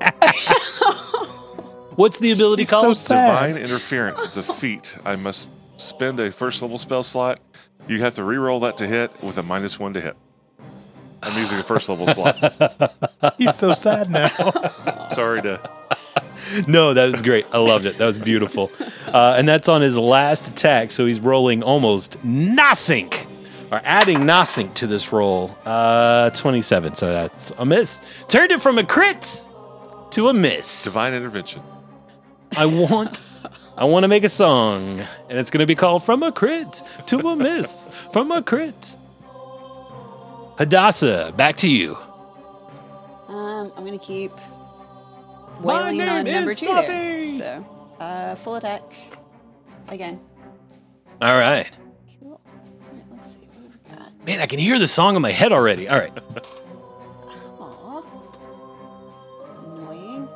[1.96, 2.98] What's the ability He's so called?
[2.98, 3.48] sad.
[3.54, 4.24] Divine interference.
[4.24, 4.96] It's a feat.
[5.04, 7.40] I must spend a first level spell slot.
[7.88, 10.16] You have to re-roll that to hit with a minus one to hit.
[11.26, 12.36] I'm using a first level slot.
[13.38, 14.28] He's so sad now.
[15.14, 15.60] Sorry to.
[16.68, 17.46] no, that was great.
[17.52, 17.98] I loved it.
[17.98, 18.70] That was beautiful.
[19.08, 23.12] Uh, and that's on his last attack, so he's rolling almost nothing,
[23.72, 25.56] or adding nothing to this roll.
[25.64, 28.00] Uh, 27, so that's a miss.
[28.28, 29.48] Turned it from a crit
[30.10, 30.84] to a miss.
[30.84, 31.62] Divine intervention.
[32.56, 33.22] I want.
[33.76, 36.82] I want to make a song, and it's going to be called "From a Crit
[37.06, 38.96] to a Miss." From a crit.
[40.58, 41.96] Hadassah, back to you.
[43.28, 44.32] Um, I'm gonna keep
[45.60, 46.86] My wailing name on number is two Sophie.
[46.86, 47.36] there.
[47.36, 47.66] So,
[48.00, 48.82] uh, full attack
[49.88, 50.20] again.
[51.20, 51.68] All right,
[52.20, 52.32] Cool.
[52.32, 52.40] All
[52.92, 54.26] right, let's see what we've got.
[54.26, 55.88] man, I can hear the song in my head already.
[55.88, 56.12] All right,
[57.58, 58.02] Aw.
[59.64, 60.28] Annoying.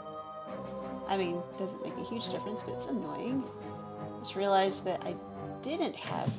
[1.08, 3.44] I mean, doesn't make a huge difference, but it's annoying.
[4.20, 5.14] Just realized that I
[5.62, 6.30] didn't have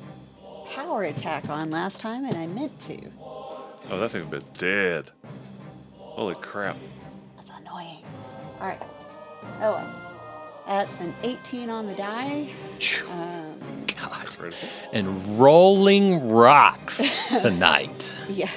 [0.76, 3.00] power attack on last time, and I meant to.
[3.92, 5.12] Oh, that thing been dead.
[5.98, 6.78] Holy crap.
[7.36, 8.04] That's annoying.
[8.60, 8.82] All right.
[9.62, 9.96] Oh well.
[10.68, 12.50] That's an 18 on the die.
[13.12, 14.70] Um, God, Critical.
[14.94, 18.16] and rolling rocks tonight.
[18.30, 18.50] yeah.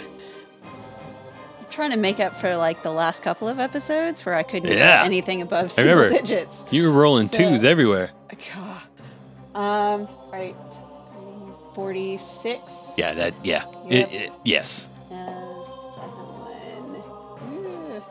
[1.58, 4.70] I'm trying to make up for like the last couple of episodes where I couldn't
[4.70, 4.98] Yeah.
[4.98, 6.18] get anything above I single remember.
[6.20, 6.64] digits.
[6.70, 8.10] You were rolling So- twos everywhere.
[8.54, 8.80] God.
[9.56, 10.54] Um, right.
[11.74, 12.72] 46.
[12.96, 13.44] Yeah, that.
[13.44, 13.64] Yeah.
[13.88, 13.92] Yep.
[14.12, 14.88] It, it, yes.
[15.10, 16.96] Uh, second one.
[17.54, 18.02] Ooh.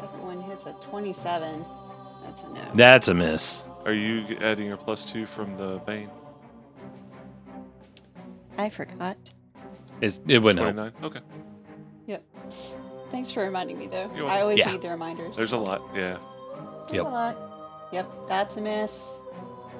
[0.00, 1.64] Second one hits a 27.
[2.22, 2.60] That's a no.
[2.74, 3.62] That's a miss.
[3.84, 6.10] Are you adding your plus two from the Bane?
[8.58, 9.16] I forgot.
[10.00, 10.92] It's, it wouldn't help.
[10.94, 11.04] 29?
[11.04, 11.20] Okay.
[12.06, 12.24] Yep.
[13.10, 14.10] Thanks for reminding me, though.
[14.14, 14.42] You're I welcome.
[14.42, 14.72] always Yeah.
[14.72, 15.36] need the reminders.
[15.36, 15.82] There's a lot.
[15.94, 16.18] Yeah.
[16.88, 17.06] There's Yep.
[17.06, 17.88] a lot.
[17.92, 19.18] Yep, that's a miss.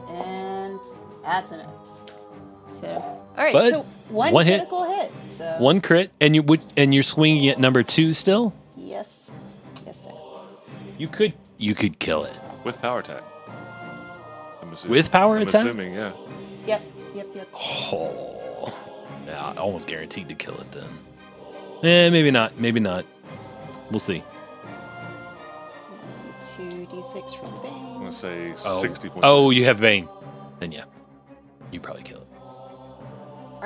[0.08, 0.78] And
[1.22, 2.00] that's a miss.
[2.80, 4.58] So, all right, But so one, one hit.
[4.58, 5.12] critical hit.
[5.36, 8.52] So, One crit, and you would, and you're swinging at number two still.
[8.76, 9.30] Yes.
[9.86, 10.10] Yes, sir.
[10.98, 13.22] You could, you could kill it With power attack.
[14.62, 14.96] I'm assuming.
[14.96, 15.64] with power I'm attack.
[15.64, 16.12] assuming, yeah.
[16.66, 16.82] Yep,
[17.14, 17.48] yep, yep.
[17.54, 18.72] Oh,
[19.26, 20.88] yeah, almost guaranteed to kill it then.
[21.82, 22.58] Eh, maybe not.
[22.58, 23.04] Maybe not.
[23.90, 24.22] We'll see.
[26.58, 27.94] And 2d6 for the I'm bane.
[27.98, 28.80] going to say Oh.
[28.80, 29.20] 60 points.
[29.22, 30.08] Oh, you have Bane.
[30.60, 30.84] Then yeah,
[31.70, 32.25] you probably kill it.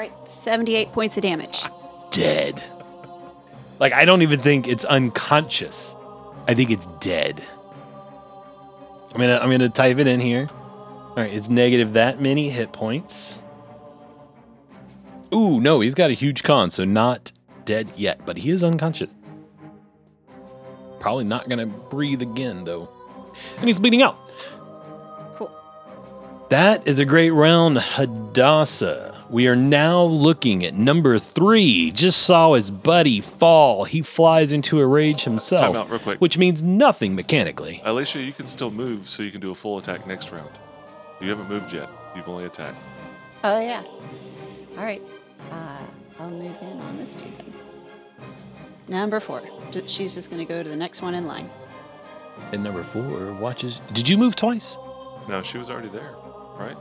[0.00, 1.62] Right, 78 points of damage.
[2.10, 2.62] Dead.
[3.78, 5.94] Like I don't even think it's unconscious.
[6.48, 7.42] I think it's dead.
[9.12, 10.48] I'm gonna I'm gonna type it in here.
[10.50, 13.42] All right, it's negative that many hit points.
[15.34, 17.30] Ooh, no, he's got a huge con, so not
[17.66, 19.14] dead yet, but he is unconscious.
[20.98, 22.88] Probably not gonna breathe again though,
[23.58, 24.16] and he's bleeding out.
[25.34, 25.54] Cool.
[26.48, 29.19] That is a great round, Hadassah.
[29.30, 31.92] We are now looking at number three.
[31.92, 33.84] Just saw his buddy fall.
[33.84, 36.18] He flies into a rage himself, Time out real quick.
[36.20, 37.80] which means nothing mechanically.
[37.84, 40.50] Alicia, you can still move so you can do a full attack next round.
[41.20, 41.88] You haven't moved yet.
[42.16, 42.76] You've only attacked.
[43.44, 43.82] Oh, yeah.
[44.76, 45.02] All right.
[45.52, 45.78] Uh,
[46.18, 47.52] I'll move in on this dude then.
[48.88, 49.42] Number four.
[49.70, 51.48] Ju- She's just going to go to the next one in line.
[52.52, 53.78] And number four watches.
[53.92, 54.76] Did you move twice?
[55.28, 56.14] No, she was already there,
[56.58, 56.76] right?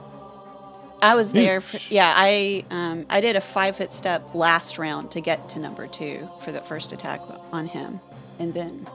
[1.02, 1.62] I was there.
[1.62, 5.60] For, yeah, I um, I did a five foot step last round to get to
[5.60, 7.22] number two for the first attack
[7.52, 8.00] on him,
[8.40, 8.88] and then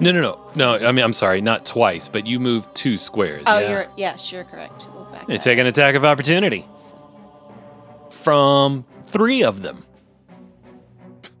[0.00, 0.86] No, no, no, no.
[0.86, 3.42] I mean, I'm sorry, not twice, but you moved two squares.
[3.46, 3.70] oh, yeah.
[3.70, 4.84] you're yes, you're correct.
[4.94, 6.66] We'll back You take an attack of opportunity.
[6.76, 9.84] So, from three of them.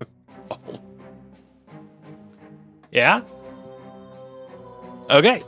[2.90, 3.20] yeah.
[5.10, 5.42] Okay.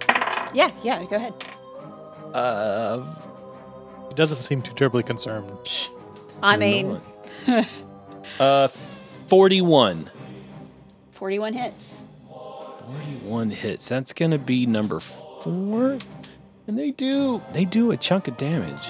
[0.54, 1.04] yeah, yeah.
[1.04, 1.34] Go ahead.
[2.34, 3.04] Uh,
[4.12, 5.50] He doesn't seem too terribly concerned.
[6.42, 7.00] I mean,
[8.38, 10.10] uh, 41.
[11.12, 12.02] forty-one hits.
[12.28, 13.88] 41 hits.
[13.88, 15.96] That's gonna be number four,
[16.66, 18.82] and they do they do a chunk of damage.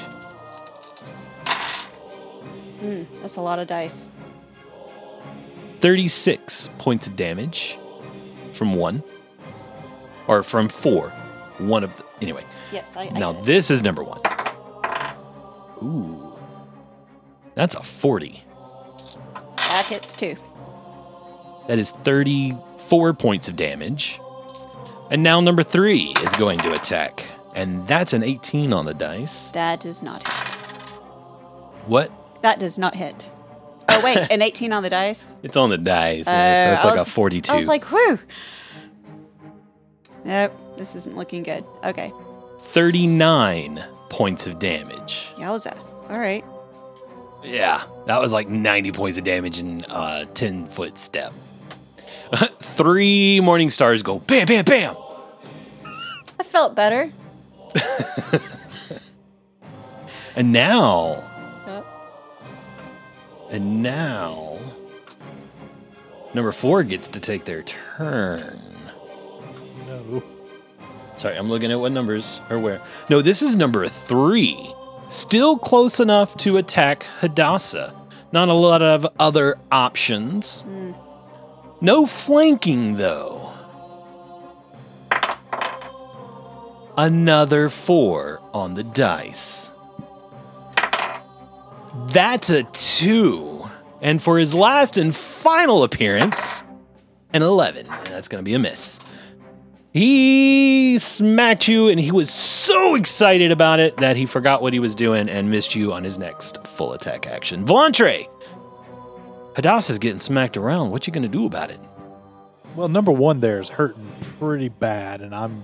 [2.80, 4.08] Mm, that's a lot of dice.
[5.78, 7.78] 36 points of damage
[8.54, 9.04] from one,
[10.26, 11.10] or from four.
[11.58, 12.42] One of the anyway.
[12.72, 13.02] Yes, I.
[13.02, 13.46] I now get it.
[13.46, 14.20] this is number one.
[15.82, 16.36] Ooh,
[17.54, 18.42] that's a 40.
[19.56, 20.36] that hits too.
[21.68, 24.20] That is 34 points of damage.
[25.10, 27.24] And now number three is going to attack,
[27.54, 29.50] and that's an 18 on the dice.
[29.50, 30.48] That does not hit.
[31.86, 32.10] What?
[32.42, 33.30] That does not hit.
[33.88, 35.36] Oh wait, an eighteen on the dice.
[35.42, 37.52] It's on the dice, yeah, Uh, so it's I like was- a 42.
[37.52, 38.18] I was like, whew.
[40.24, 41.64] Nope, this isn't looking good.
[41.84, 42.12] Okay.
[42.60, 45.32] 39 points of damage.
[45.36, 45.76] Yowza.
[46.08, 46.44] All right.
[47.42, 51.32] Yeah, that was like 90 points of damage in a 10 foot step.
[52.60, 54.94] Three morning stars go bam, bam, bam.
[56.38, 57.10] I felt better.
[60.34, 61.28] And now,
[61.66, 61.86] Yep.
[63.50, 64.58] and now,
[66.32, 68.58] number four gets to take their turn.
[71.22, 72.82] Sorry, I'm looking at what numbers are where.
[73.08, 74.74] No, this is number three.
[75.08, 77.94] Still close enough to attack Hadassah.
[78.32, 80.64] Not a lot of other options.
[80.66, 80.96] Mm.
[81.80, 83.52] No flanking, though.
[86.98, 89.70] Another four on the dice.
[92.08, 93.70] That's a two.
[94.00, 96.64] And for his last and final appearance,
[97.32, 97.86] an 11.
[97.86, 98.98] And that's going to be a miss.
[99.92, 104.78] He smacked you, and he was so excited about it that he forgot what he
[104.78, 107.66] was doing and missed you on his next full attack action.
[107.66, 108.26] Volantre!
[109.54, 110.90] Hadassah's getting smacked around.
[110.90, 111.78] What you going to do about it?
[112.74, 115.62] Well, number one there is hurting pretty bad, and I'm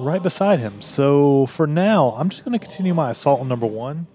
[0.00, 0.82] right beside him.
[0.82, 4.08] So for now, I'm just going to continue my assault on number one.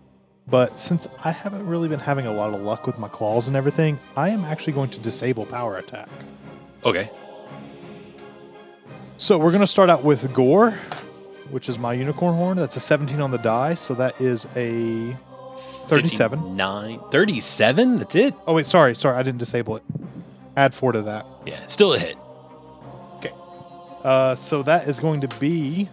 [0.47, 3.55] But since I haven't really been having a lot of luck with my claws and
[3.55, 6.09] everything, I am actually going to disable power attack.
[6.83, 7.09] Okay.
[9.19, 10.71] So we're going to start out with Gore,
[11.49, 12.55] which is my unicorn horn.
[12.55, 13.73] That's a 17 on the die.
[13.73, 15.13] So that is a
[15.87, 16.55] 37.
[16.55, 16.99] 9.
[17.11, 17.95] 37?
[17.97, 18.33] That's it?
[18.47, 18.95] Oh, wait, sorry.
[18.95, 19.17] Sorry.
[19.17, 19.83] I didn't disable it.
[20.55, 21.25] Add four to that.
[21.45, 22.17] Yeah, still a hit.
[23.17, 23.33] Okay.
[24.05, 25.89] Uh, so that is going to be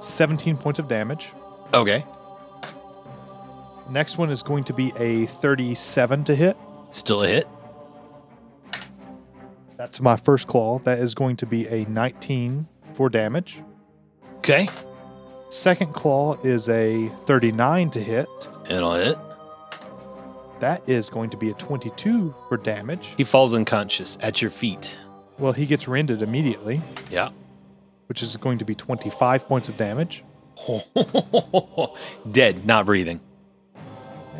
[0.00, 1.28] 17 points of damage.
[1.72, 2.04] Okay.
[3.88, 6.56] Next one is going to be a 37 to hit.
[6.90, 7.48] Still a hit.
[9.76, 10.78] That's my first claw.
[10.80, 13.60] That is going to be a 19 for damage.
[14.38, 14.68] Okay.
[15.48, 18.28] Second claw is a 39 to hit.
[18.68, 19.18] It'll hit.
[20.60, 23.10] That is going to be a 22 for damage.
[23.16, 24.96] He falls unconscious at your feet.
[25.38, 27.28] Well, he gets rended immediately, Yeah.
[28.06, 30.24] which is going to be 25 points of damage.
[32.30, 33.20] Dead, not breathing.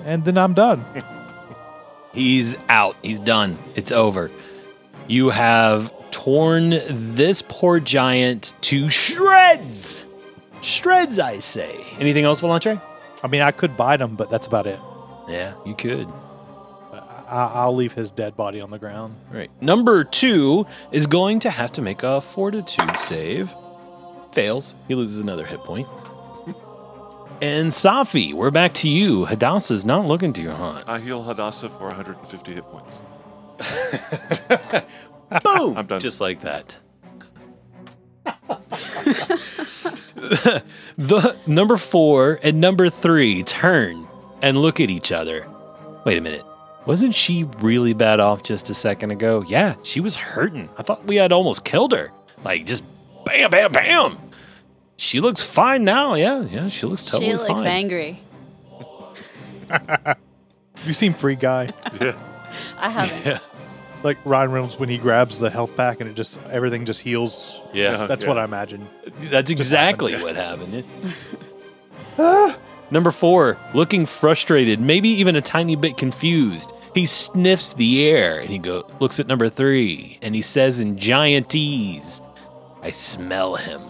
[0.05, 0.84] And then I'm done.
[2.12, 2.97] He's out.
[3.03, 3.59] He's done.
[3.74, 4.30] It's over.
[5.09, 6.70] You have torn
[7.14, 10.04] this poor giant to shreds.
[10.62, 11.84] Shreds, I say.
[11.98, 12.80] Anything else, Volantre?
[13.22, 14.80] I mean, I could bite him, but that's about it.
[15.28, 16.09] Yeah, you could.
[17.28, 19.16] I- I'll leave his dead body on the ground.
[19.32, 19.50] Right.
[19.61, 23.54] Number two is going to have to make a fortitude save.
[24.32, 24.74] Fails.
[24.86, 25.88] He loses another hit point.
[27.42, 29.26] And Safi, we're back to you.
[29.26, 30.88] Hadassah's not looking to too hot.
[30.88, 33.02] I heal Hadassah for 150 hit points.
[35.42, 35.76] Boom!
[35.76, 36.00] I'm done.
[36.00, 36.76] Just like that.
[40.96, 44.07] the number four and number three turn
[44.42, 45.46] and look at each other.
[46.04, 46.44] Wait a minute.
[46.86, 49.44] Wasn't she really bad off just a second ago?
[49.46, 50.68] Yeah, she was hurting.
[50.76, 52.12] I thought we had almost killed her.
[52.44, 52.84] Like just
[53.24, 54.18] bam, bam, bam.
[54.96, 56.14] She looks fine now.
[56.14, 57.38] Yeah, yeah, she looks totally fine.
[57.38, 57.66] she looks fine.
[57.66, 58.20] angry.
[60.84, 61.72] You seem free guy.
[62.00, 62.14] Yeah.
[62.78, 63.26] I haven't.
[63.26, 63.38] Yeah,
[64.02, 67.61] like Ryan Reynolds when he grabs the health pack and it just everything just heals.
[67.72, 68.07] yeah.
[68.07, 68.28] That's Yeah.
[68.28, 68.88] what I imagine.
[69.30, 70.84] That's exactly what happened.
[72.18, 72.57] Ah.
[72.90, 76.72] Number four, looking frustrated, maybe even a tiny bit confused.
[76.94, 80.96] He sniffs the air and he go looks at number three and he says in
[80.96, 82.20] giant giantese,
[82.82, 83.82] "I smell him.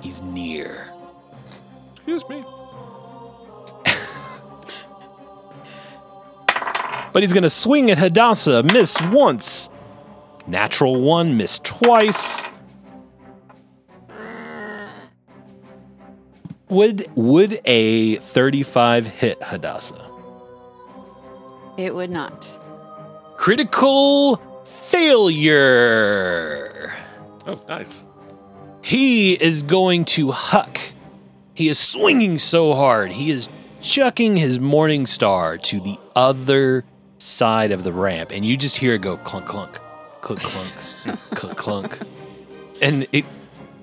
[0.00, 0.88] He's near."
[1.94, 2.44] Excuse me.
[7.12, 9.68] But he's gonna swing at Hadassah, miss once,
[10.46, 12.44] natural one, miss twice.
[16.68, 20.10] Would would a thirty-five hit Hadassah?
[21.76, 22.48] It would not.
[23.36, 25.64] Critical failure.
[27.46, 28.06] Oh, nice.
[28.80, 30.80] He is going to huck.
[31.52, 33.12] He is swinging so hard.
[33.12, 33.50] He is
[33.80, 36.84] chucking his morning star to the other
[37.22, 39.78] side of the ramp, and you just hear it go clunk clunk,
[40.20, 40.72] clunk clunk,
[41.30, 41.98] clunk clunk,
[42.80, 43.24] and it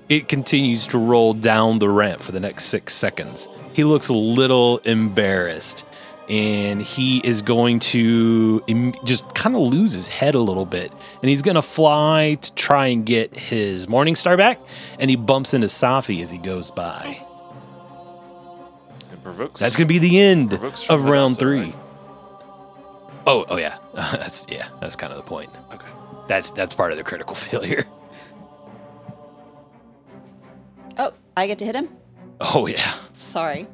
[0.08, 3.48] it continues to roll down the ramp for the next six seconds.
[3.72, 5.84] He looks a little embarrassed,
[6.28, 10.92] and he is going to im- just kind of lose his head a little bit,
[11.22, 14.58] and he's going to fly to try and get his morning star back,
[14.98, 17.24] and he bumps into Safi as he goes by.
[19.60, 20.52] That's going to be the end
[20.90, 21.60] of round three.
[21.66, 21.74] right?
[23.32, 25.50] Oh, oh yeah, that's yeah, that's kind of the point.
[25.72, 25.86] Okay.
[26.26, 27.84] That's that's part of the critical failure.
[30.98, 31.88] Oh, I get to hit him?
[32.40, 32.94] Oh yeah.
[33.12, 33.68] Sorry.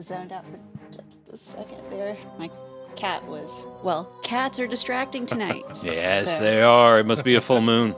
[0.00, 0.58] Zoned out for
[0.90, 2.16] just a second there.
[2.38, 2.50] My
[2.96, 3.50] cat was.
[3.82, 5.62] Well, cats are distracting tonight.
[5.84, 6.98] Yes, So- they are.
[7.00, 7.94] It must be a full moon.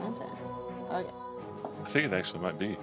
[0.00, 0.24] Okay.
[0.90, 2.76] I think it actually might be.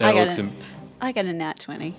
[0.00, 0.40] That I got looks it.
[0.40, 0.56] im-
[1.00, 1.94] I got a nat 20.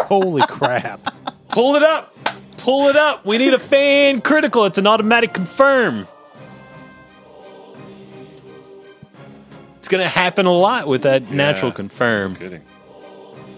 [0.00, 1.14] Holy crap.
[1.48, 2.14] Pull it up.
[2.58, 3.24] Pull it up.
[3.24, 4.64] We need a fan critical.
[4.64, 6.06] It's an automatic confirm.
[9.78, 11.76] It's gonna happen a lot with that natural Yeah.
[11.76, 12.36] confirm.
[12.36, 12.62] Kidding.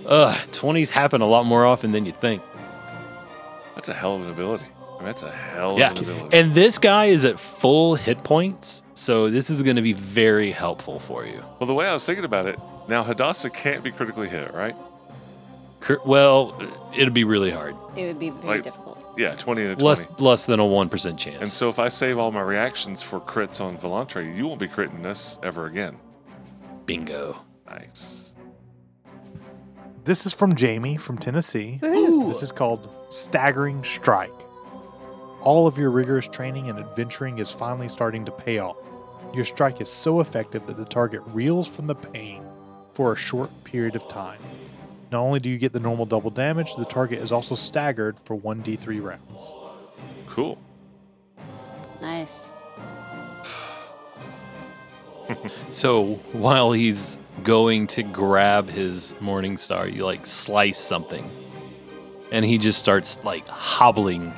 [0.07, 2.43] Ugh, 20s happen a lot more often than you think.
[3.75, 4.67] That's a hell of an ability.
[4.79, 5.93] I mean, that's a hell Yeah.
[5.93, 6.37] of an ability.
[6.39, 10.99] And this guy is at full hit points, so this is gonna be very helpful
[11.01, 11.43] for you.
[11.59, 14.77] well, the way I was thinking about it, now Hadassah can't be critically hit, right?
[15.81, 16.55] Cur- Well,
[16.95, 17.75] it'd be really hard.
[17.97, 18.99] It would be very Like- difficult.
[19.17, 19.85] Yeah, 20 and a 20.
[19.87, 21.39] Less less than a 1% chance.
[21.41, 24.69] and so if I save all my reactions for crits on Volantre, you won't be
[24.69, 25.97] critting this ever again.
[26.87, 27.37] bingo.
[27.69, 28.35] Nice.
[30.05, 31.79] This is from Jamie from Tennessee.
[31.83, 32.29] Woohoo.
[32.29, 34.33] This is called Staggering Strike.
[35.43, 38.77] All of your rigorous training and adventuring is finally starting to pay off.
[39.33, 42.43] Your strike is so effective that the target reels from the pain
[42.93, 44.41] for a short period of time.
[45.11, 48.37] Not only do you get the normal double damage, the target is also staggered for
[48.39, 49.55] 1d3 rounds.
[50.27, 50.59] Cool.
[52.01, 52.39] Nice.
[55.71, 61.31] So while he's going to grab his morning star, you like slice something.
[62.33, 64.33] And he just starts like hobbling,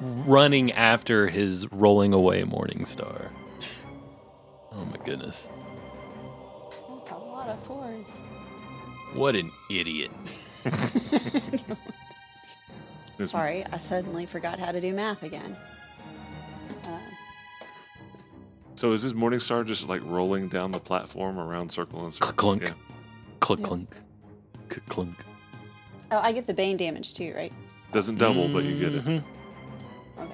[0.00, 3.30] running after his rolling away morning star.
[4.72, 5.48] Oh my goodness.
[6.98, 7.79] That's a lot of fours.
[9.14, 10.10] What an idiot.
[13.24, 15.56] Sorry, I suddenly forgot how to do math again.
[16.84, 16.98] Uh,
[18.76, 22.32] So is this Morningstar just like rolling down the platform around circle and circle?
[22.34, 22.62] Clunk.
[22.62, 22.72] Yeah.
[23.40, 23.66] Click Yeah.
[23.66, 23.94] clunk.
[24.68, 25.16] Click clunk.
[26.12, 27.52] oh, I get the bane damage too, right?
[27.92, 29.04] Doesn't double, but you get it.
[29.04, 29.22] Mhm.
[30.18, 30.32] Okay.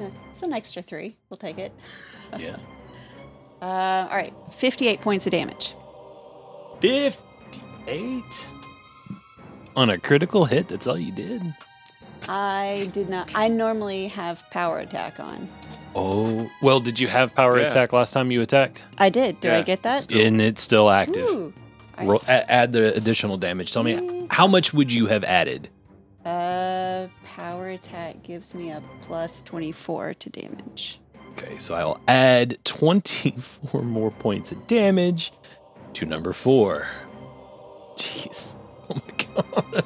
[0.00, 1.16] Eh, It's an extra three.
[1.28, 1.72] We'll take it.
[2.38, 2.56] Yeah.
[3.60, 5.74] Uh, all right, 58 points of damage.
[6.80, 8.48] 58?
[9.76, 11.42] On a critical hit, that's all you did?
[12.28, 13.32] I did not.
[13.34, 15.48] I normally have power attack on.
[15.94, 16.50] Oh.
[16.62, 17.66] Well, did you have power Yeah.
[17.68, 18.84] attack last time you attacked?
[18.98, 19.40] I did.
[19.40, 20.02] Did I get that?
[20.04, 21.28] still- And it's still active.
[21.28, 21.52] Ooh.
[21.98, 22.28] All Ro- right.
[22.28, 23.72] a- add the additional damage.
[23.72, 24.32] Tell me, Mm.
[24.32, 25.68] how much would you have added?
[26.24, 31.00] Uh, power attack gives me a plus 24 to damage.
[31.38, 35.32] Okay, so I'll add 24 more points of damage
[35.94, 36.86] to number four.
[37.96, 38.48] Jeez.
[38.90, 39.84] Oh my god.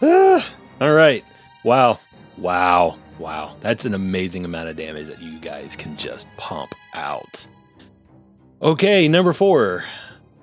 [0.00, 1.24] Ah, all right.
[1.64, 1.98] Wow.
[2.38, 2.96] Wow.
[3.18, 3.56] Wow.
[3.60, 7.48] That's an amazing amount of damage that you guys can just pump out.
[8.62, 9.84] Okay, number four.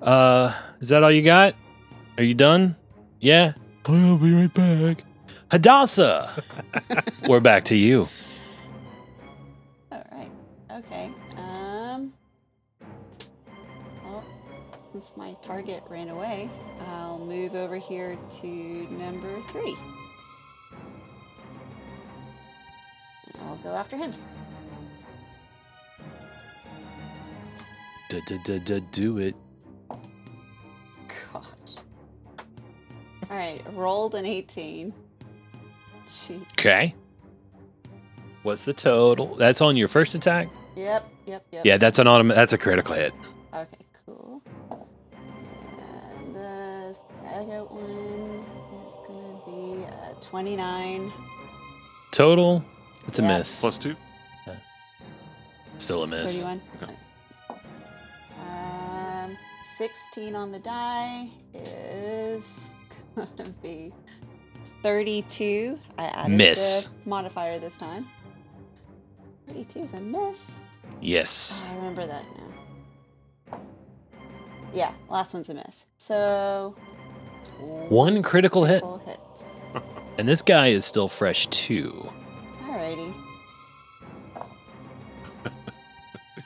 [0.02, 1.54] Uh, is that all you got?
[2.18, 2.76] Are you done?
[3.20, 3.54] Yeah?
[3.86, 5.04] I'll be right back.
[5.50, 6.42] Hadassah!
[7.26, 8.08] We're back to you.
[15.42, 16.48] Target ran away,
[16.88, 19.76] I'll move over here to number three.
[23.42, 24.14] I'll go after him.
[28.90, 29.34] Do it.
[31.32, 31.44] Gosh.
[33.30, 33.62] All right.
[33.72, 34.92] Rolled an 18.
[36.06, 36.42] Gee.
[36.52, 36.94] Okay.
[38.42, 39.36] What's the total?
[39.36, 40.48] That's on your first attack?
[40.76, 41.08] Yep.
[41.26, 41.46] Yep.
[41.52, 41.66] Yep.
[41.66, 42.36] Yeah, that's an automatic.
[42.36, 43.12] That's a critical hit.
[43.54, 43.81] Okay,
[47.46, 51.12] second one is going to be uh, 29.
[52.10, 52.64] Total,
[53.08, 53.38] it's a Yeah.
[53.38, 53.60] miss.
[53.60, 53.96] Plus two.
[55.78, 56.42] Still a miss.
[56.42, 56.62] 31.
[56.82, 56.92] Okay.
[58.38, 59.36] Um,
[59.78, 62.44] 16 on the die is
[63.16, 63.92] going to be
[64.84, 65.78] 32.
[65.98, 66.84] I added Miss.
[66.84, 68.08] the modifier this time.
[69.48, 70.38] 32 is a miss.
[71.00, 71.64] Yes.
[71.66, 72.24] I remember that
[73.50, 73.58] now.
[74.72, 75.84] Yeah, last one's a miss.
[75.98, 76.76] So.
[77.88, 78.80] One critical hit.
[78.80, 79.18] Full hit.
[80.18, 82.10] And this guy is still fresh too.
[82.66, 83.14] Alrighty.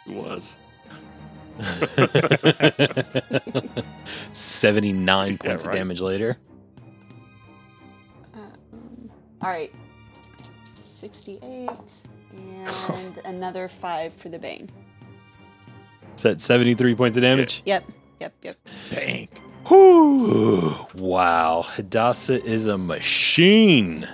[0.07, 0.57] It was.
[4.33, 6.37] 79 Yeah, points of damage later.
[8.35, 9.11] Um,
[9.43, 9.73] all right.
[10.81, 11.69] 68
[12.37, 14.71] and another 5 for the bane.
[16.17, 17.63] Is that 73 points of damage?
[17.67, 17.85] Yep.
[18.21, 18.35] Yep.
[18.43, 18.57] Yep.
[18.91, 19.29] Dang.
[19.69, 20.75] Whew.
[20.95, 21.63] Wow.
[21.63, 24.09] Hadassah is a machine.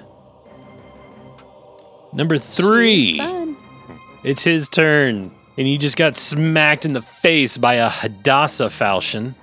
[2.12, 3.20] Number three.
[4.24, 5.34] It's his turn.
[5.58, 9.34] And he just got smacked in the face by a Hadassah falchion.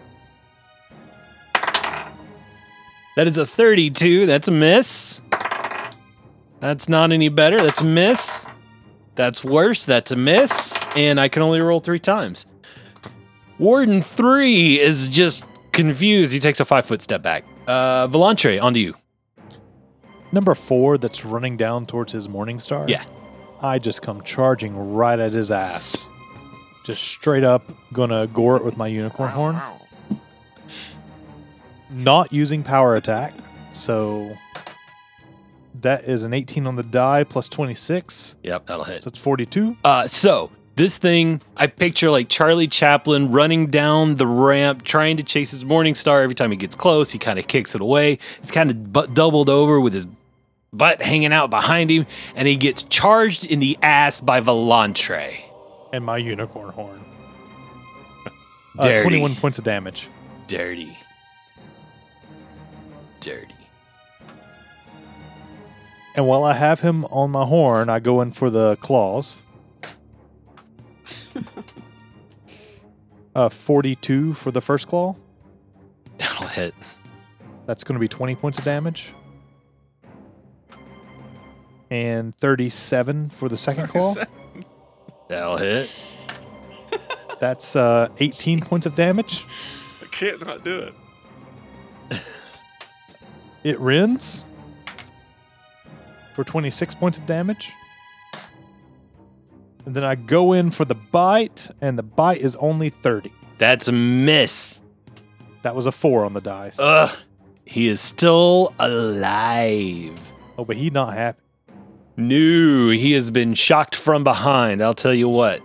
[3.16, 4.26] That is a 32.
[4.26, 5.22] That's a miss.
[6.60, 7.58] That's not any better.
[7.58, 8.48] That's a miss.
[9.16, 9.84] That's worse.
[9.84, 10.86] That's a miss.
[10.96, 12.46] And I can only roll three times.
[13.58, 15.44] Warden 3 is just
[15.82, 16.34] confused.
[16.34, 17.44] He takes a five foot step back.
[17.68, 18.96] Uh, Volantre, onto you.
[20.32, 22.86] Number four that's running down towards his morning star.
[22.88, 23.04] Yeah.
[23.62, 26.08] I just come charging right at his ass.
[26.86, 29.62] Just straight up gonna gore it with my unicorn horn.
[31.90, 33.34] Not using power attack.
[33.74, 34.38] So
[35.82, 38.38] that is an 18 on the die plus 26.
[38.44, 39.04] Yep, that'll hit.
[39.04, 39.78] So it's 42.
[39.84, 45.24] Uh, so this thing, I picture like Charlie Chaplin running down the ramp, trying to
[45.24, 46.22] chase his morning star.
[46.22, 48.18] Every time he gets close, he kind of kicks it away.
[48.42, 50.08] It's kind of bu- doubled over with his
[50.72, 55.42] butt hanging out behind him, and he gets charged in the ass by Volantre.
[55.92, 57.04] And my unicorn horn.
[58.78, 60.08] Uh, 21 points of damage.
[60.48, 60.98] Dirty.
[63.20, 63.54] Dirty.
[66.16, 69.42] And while I have him on my horn, I go in for the claws.
[73.40, 75.16] Uh, 42 for the first claw.
[76.18, 76.76] That'll hit.
[77.66, 79.14] That's going to be 20 points of damage.
[81.90, 84.14] And 37 for the second claw.
[85.30, 85.90] That'll hit.
[87.40, 89.46] That's uh, 18 points of damage.
[90.02, 90.94] I can't not do it.
[93.64, 94.44] It rends
[96.36, 97.72] for 26 points of damage.
[99.90, 103.32] And then I go in for the bite, and the bite is only 30.
[103.58, 104.82] That's a miss.
[105.64, 106.78] That was a 4 on the dice.
[106.78, 107.10] Ugh.
[107.66, 110.16] He is still alive.
[110.60, 111.42] oh, but he's not happy.
[112.18, 114.84] No, he has been shocked from behind.
[114.84, 115.60] I'll tell you what.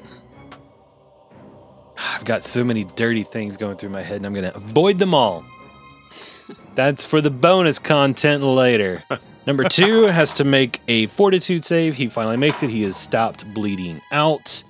[1.98, 4.98] I've got so many dirty things going through my head, and I'm going to avoid
[4.98, 5.44] them all.
[6.76, 9.04] That's for the bonus content later.
[9.46, 11.94] Number two has to make a fortitude save.
[11.96, 12.70] He finally makes it.
[12.70, 14.62] He has stopped bleeding out.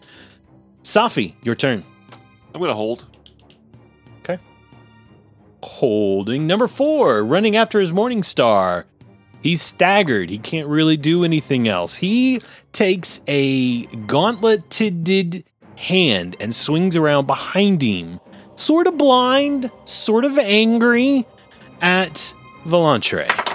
[0.82, 1.84] Safi, your turn.
[2.54, 3.06] I'm gonna hold.
[4.20, 4.38] Okay.
[5.62, 6.46] Holding.
[6.46, 8.86] Number four, running after his morning star.
[9.42, 10.30] He's staggered.
[10.30, 11.96] He can't really do anything else.
[11.96, 12.40] He
[12.72, 15.44] takes a gauntleted
[15.76, 18.20] hand and swings around behind him,
[18.56, 21.26] sort of blind, sort of angry
[21.82, 22.32] at
[22.64, 23.53] Volantre.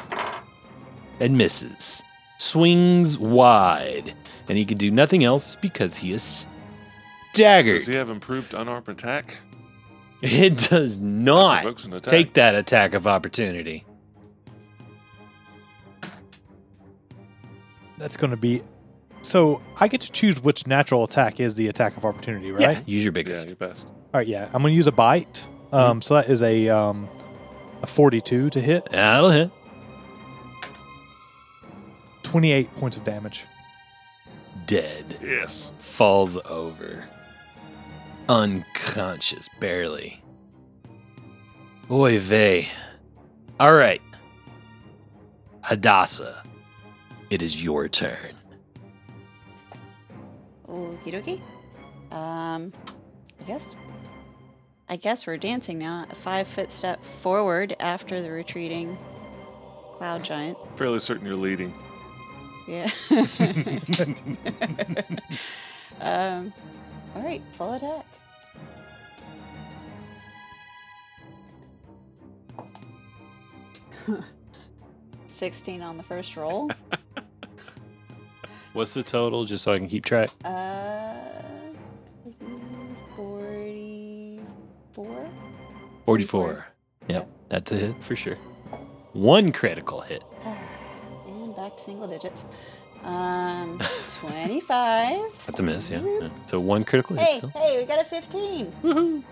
[1.20, 2.02] And misses.
[2.38, 4.14] Swings wide.
[4.48, 6.48] And he can do nothing else because he is
[7.34, 7.80] staggered.
[7.80, 9.38] Does he have improved unarmed attack?
[10.22, 12.12] It does not Provokes an attack.
[12.12, 13.86] take that attack of opportunity.
[17.98, 18.62] That's going to be.
[19.22, 22.62] So I get to choose which natural attack is the attack of opportunity, right?
[22.62, 23.48] Yeah, use your Yeah, biggest.
[23.50, 23.88] your best.
[23.88, 24.46] All right, yeah.
[24.54, 25.46] I'm going to use a bite.
[25.72, 27.08] Um, So that is a um,
[27.82, 29.52] a 42 to hit, That'll hit.
[32.30, 33.46] 28 points of damage.
[34.68, 35.18] Dead.
[35.24, 35.72] Yes.
[35.80, 37.04] Falls over.
[38.28, 40.22] Unconscious, barely.
[41.90, 42.68] Oy vey.
[43.60, 44.00] All right.
[45.62, 46.44] Hadassah,
[47.32, 48.36] it is your turn.
[50.68, 52.16] Okie dokie.
[52.16, 52.72] Um,
[53.40, 53.76] I guess.
[54.88, 56.06] I guess we're dancing now.
[56.12, 59.00] A five foot step forward after the retreating
[59.94, 60.60] cloud giant.
[60.76, 61.74] Fairly certain you're leading.
[62.70, 62.90] Yeah.
[66.00, 66.54] um,
[67.16, 68.06] all right, full attack.
[75.28, 76.70] Sixteen on the first roll.
[78.74, 80.30] What's the total, just so I can keep track?
[80.46, 81.16] Uh,
[83.16, 85.28] forty-four.
[86.06, 86.68] 44.
[87.08, 88.36] Yep, that's a hit for sure.
[89.14, 90.22] One critical hit.
[91.70, 92.46] And back to single digits.
[93.04, 93.80] Um,
[94.20, 95.20] twenty-five.
[95.46, 96.02] That's a miss, yeah.
[96.04, 96.30] yeah.
[96.48, 97.50] So one critical hit Hey, still.
[97.50, 98.74] hey, we got a fifteen.
[98.84, 99.24] Woohoo.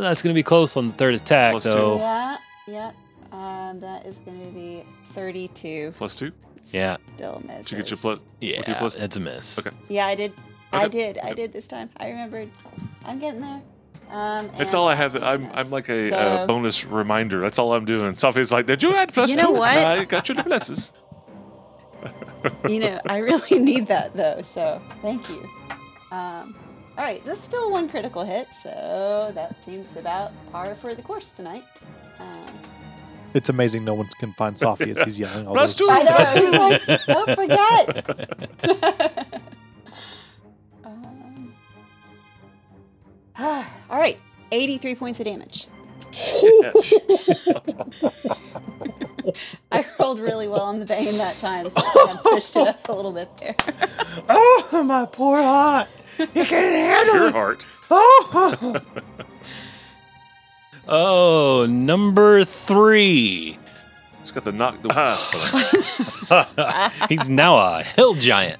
[0.00, 1.70] That's going to be close on the third attack, Plus two.
[1.70, 1.96] though.
[1.98, 2.36] Yeah,
[2.68, 2.92] yeah.
[3.32, 5.94] Um, that is going to be thirty-two.
[5.96, 6.32] Plus two.
[6.72, 7.66] Yeah, Still misses.
[7.66, 8.18] Did you get your plus?
[8.40, 8.94] yeah, What's your plus?
[8.96, 9.58] it's a miss.
[9.60, 9.70] Okay.
[9.88, 10.32] Yeah, I did.
[10.72, 11.12] I Okay.
[11.12, 11.18] did.
[11.18, 11.90] I did this time.
[11.96, 12.50] I remembered.
[13.04, 13.62] I'm getting there.
[14.10, 15.22] Um, That's and all I have.
[15.22, 15.48] I'm.
[15.52, 17.40] I'm like a, So- uh bonus reminder.
[17.40, 18.16] That's all I'm doing.
[18.16, 19.58] Sophie's like, did you add plus You know two?
[19.58, 19.76] what?
[19.76, 20.92] I got your pluses.
[22.68, 25.48] you know, I really need that though, so thank you.
[26.10, 26.54] Um,
[26.96, 31.30] all right, that's still one critical hit, so that seems about par for the course
[31.30, 31.64] tonight.
[32.18, 32.50] Uh,
[33.34, 35.86] it's amazing no one can find Sophie as he's yelling All Plus two.
[35.90, 36.52] I know, I was
[36.88, 38.10] like, don't forget.
[40.84, 41.54] um,
[43.36, 44.18] ah, all right,
[44.52, 45.68] eighty-three points of damage.
[46.12, 46.74] Shit.
[49.72, 52.66] I rolled really well on the Bane that time, so I kind of pushed it
[52.68, 53.54] up a little bit there.
[54.28, 55.88] Oh, my poor heart.
[56.18, 57.32] You can't handle Your it.
[57.32, 57.64] heart.
[57.88, 58.80] Oh.
[60.88, 63.56] oh, number three.
[64.22, 64.82] He's got the knock.
[64.82, 68.58] The, ah, He's now a hill giant.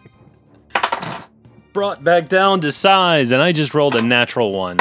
[1.72, 4.78] Brought back down to size, and I just rolled a natural one.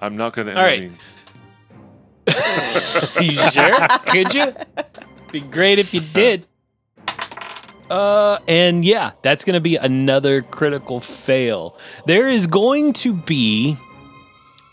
[0.00, 0.84] I'm not going to All right.
[0.84, 0.98] intervene.
[3.20, 3.88] you sure?
[4.06, 4.54] Could you?
[5.30, 6.46] Be great if you did.
[7.90, 11.76] Uh, and yeah, that's going to be another critical fail.
[12.06, 13.76] There is going to be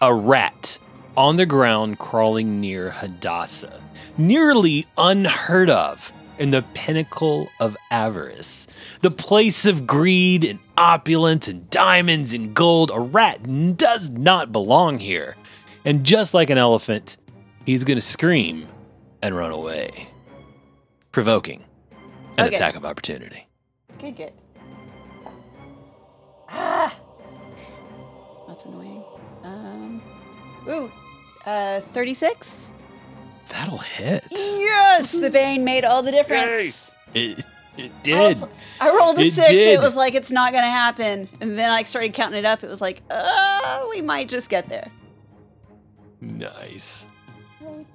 [0.02, 0.80] a rat
[1.16, 3.82] on the ground crawling near Hadassah,
[4.18, 8.68] nearly unheard of in the pinnacle of avarice,
[9.02, 12.92] the place of greed and opulence and diamonds and gold.
[12.94, 15.36] A rat does not belong here.
[15.86, 17.18] And just like an elephant,
[17.66, 18.68] he's going to scream
[19.22, 20.10] and run away,
[21.12, 21.64] provoking
[22.38, 22.56] an Okay.
[22.56, 23.48] attack of opportunity.
[24.00, 24.34] Good, good.
[26.50, 26.96] Ah!
[28.48, 29.04] That's annoying.
[29.44, 30.02] Um,
[30.68, 30.92] ooh,
[31.46, 32.70] uh, 36?
[33.50, 34.26] That'll hit.
[34.32, 35.12] Yes!
[35.14, 36.89] The Bane made all the difference.
[37.14, 37.39] It,
[37.78, 38.41] it I did.
[38.41, 39.50] was- I rolled a It six.
[39.50, 39.74] did.
[39.76, 41.30] It was like it's not going to happen.
[41.41, 42.64] And then I started counting it up.
[42.64, 44.89] It was like, uh, we might just get there.
[46.22, 47.06] Nice.
[47.62, 47.86] Right.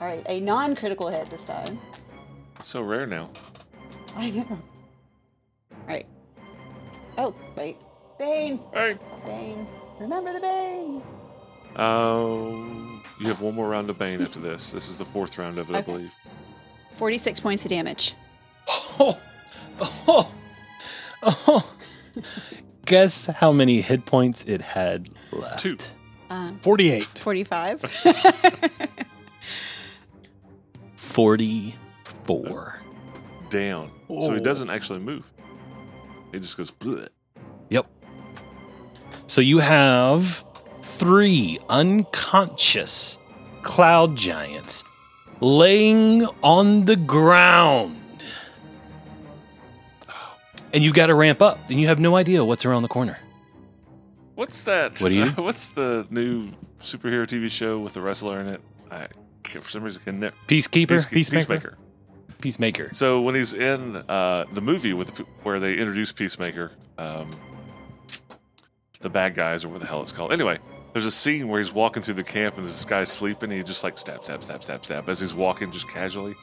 [0.00, 1.78] All right, a non critical hit this time.
[2.58, 3.30] It's so rare now.
[4.16, 4.46] I know.
[4.50, 6.06] All right.
[7.16, 7.76] Oh, wait.
[8.18, 8.60] Bane.
[8.72, 8.98] Hey.
[9.24, 9.66] Bane.
[10.00, 11.02] Remember the Bane.
[11.76, 14.70] Um, you have one more round of Bane after this.
[14.72, 15.92] This is the fourth round of it, I Okay.
[15.92, 16.12] believe.
[16.96, 18.14] 46 points of damage.
[18.68, 19.18] Oh,
[19.80, 20.32] oh,
[21.22, 21.70] oh.
[22.86, 25.58] Guess how many hit points it had left?
[25.60, 25.76] Two.
[26.30, 27.02] Um, 48.
[27.18, 27.80] 45.
[30.96, 32.80] 44.
[33.50, 33.90] Down.
[34.08, 34.38] So he Oh.
[34.38, 35.30] doesn't actually move.
[36.32, 37.06] He just goes, Bleh.
[37.70, 37.86] Yep.
[39.26, 40.44] So you have
[40.96, 43.18] three unconscious
[43.62, 44.84] cloud giants
[45.40, 48.00] laying on the ground.
[50.72, 53.18] And you've got to ramp up, and you have no idea what's around the corner.
[54.34, 55.00] What's that?
[55.00, 55.42] What do you do?
[55.42, 58.60] what's the new superhero TV show with the wrestler in it?
[58.90, 59.06] I
[59.60, 60.34] for some reason can never.
[60.48, 61.76] Peacekeeper, Peacemaker?
[62.40, 62.90] Peacemaker.
[62.92, 65.10] So when he's in uh, the movie with
[65.44, 67.30] where they introduce Peacemaker, um,
[69.00, 70.32] the bad guys or what the hell it's called.
[70.32, 70.58] Anyway,
[70.94, 73.50] there's a scene where he's walking through the camp and this guy's sleeping.
[73.50, 76.36] And he just like stab, stab, stab, stab, stab as he's walking just casually.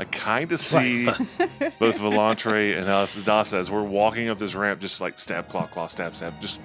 [0.00, 1.04] I kind of see
[1.78, 5.86] both Volantre and Hadassah, as we're walking up this ramp, just like stab, claw, claw,
[5.86, 6.58] stab, stab, just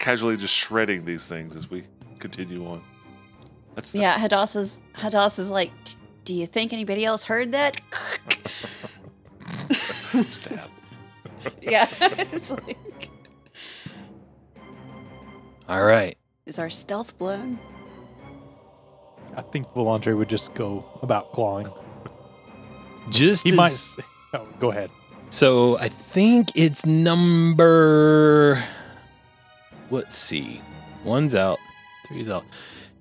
[0.00, 1.84] casually just shredding these things as we
[2.18, 2.82] continue on.
[3.76, 7.80] That's, that's yeah, Hadassah's, Hadassah's like, "D- do you think anybody else heard that?
[9.72, 10.68] stab.
[11.62, 11.88] yeah.
[12.00, 13.08] it's like,
[15.68, 16.18] All right.
[16.46, 17.58] Is our stealth blown?
[19.36, 21.70] I think Volantre would just go about clawing.
[23.10, 24.06] Just He as- might.
[24.34, 24.90] Oh, go ahead.
[25.30, 28.62] So I think it's number.
[29.90, 30.60] Let's see.
[31.04, 31.58] One's out,
[32.06, 32.44] three's out.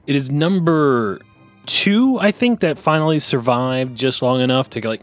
[0.07, 1.21] It is number
[1.65, 5.01] two, I think, that finally survived just long enough to like.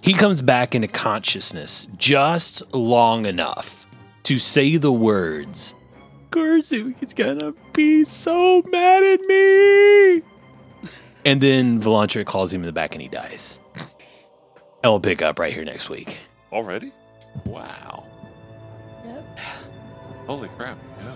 [0.00, 3.84] He comes back into consciousness just long enough
[4.22, 5.74] to say the words.
[6.30, 10.22] Karzoug's gonna be so mad at me.
[11.24, 13.60] And then Volantre calls him in the back and he dies.
[13.76, 16.16] And we'll pick up right here next week.
[16.52, 16.92] Already?
[17.44, 18.04] Wow.
[19.04, 19.38] Yep.
[20.26, 20.78] Holy crap.
[21.00, 21.12] Yeah.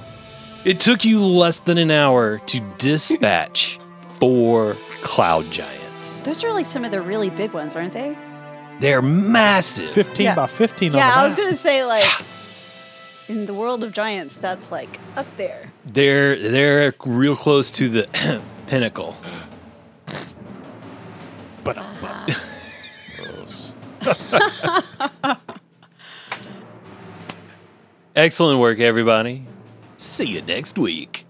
[0.65, 3.79] It took you less than an hour to dispatch
[4.19, 6.21] four cloud giants.
[6.23, 8.19] Those are like some of the really big ones, aren't they?
[8.81, 9.95] They're massive.
[9.95, 10.35] 15 Yeah.
[10.35, 11.39] by 15 on yeah, the I was map.
[11.39, 12.05] going to say, like,
[13.29, 15.73] in the world of giants, that's like up there.
[15.87, 19.17] They're they're real close to the pinnacle.
[21.65, 21.79] But.
[28.17, 29.47] Excellent work, everybody.
[29.97, 31.25] See you next week.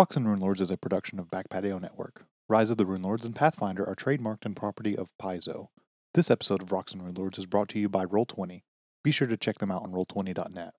[0.00, 2.24] Rocks and Rune Lords is a production of Back Patio Network.
[2.48, 5.68] Rise of the Rune Lords and Pathfinder are trademarked and property of Paizo.
[6.14, 8.62] This episode of Rocks and Rune Lords is brought to you by Roll20.
[9.04, 10.72] Be sure to check them out on roll20.net.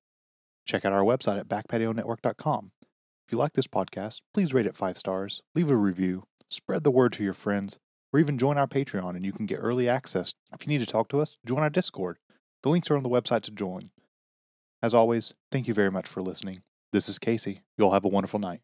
[0.65, 2.72] Check out our website at backpationetwork.com.
[3.28, 6.89] If you like this podcast, please rate it five stars, leave a review, spread the
[6.89, 7.78] word to your friends,
[8.11, 10.34] or even join our Patreon and you can get early access.
[10.51, 12.17] If you need to talk to us, join our Discord.
[12.63, 13.91] The links are on the website to join.
[14.82, 16.63] As always, thank you very much for listening.
[16.91, 17.61] This is Casey.
[17.78, 18.61] You all have a wonderful night.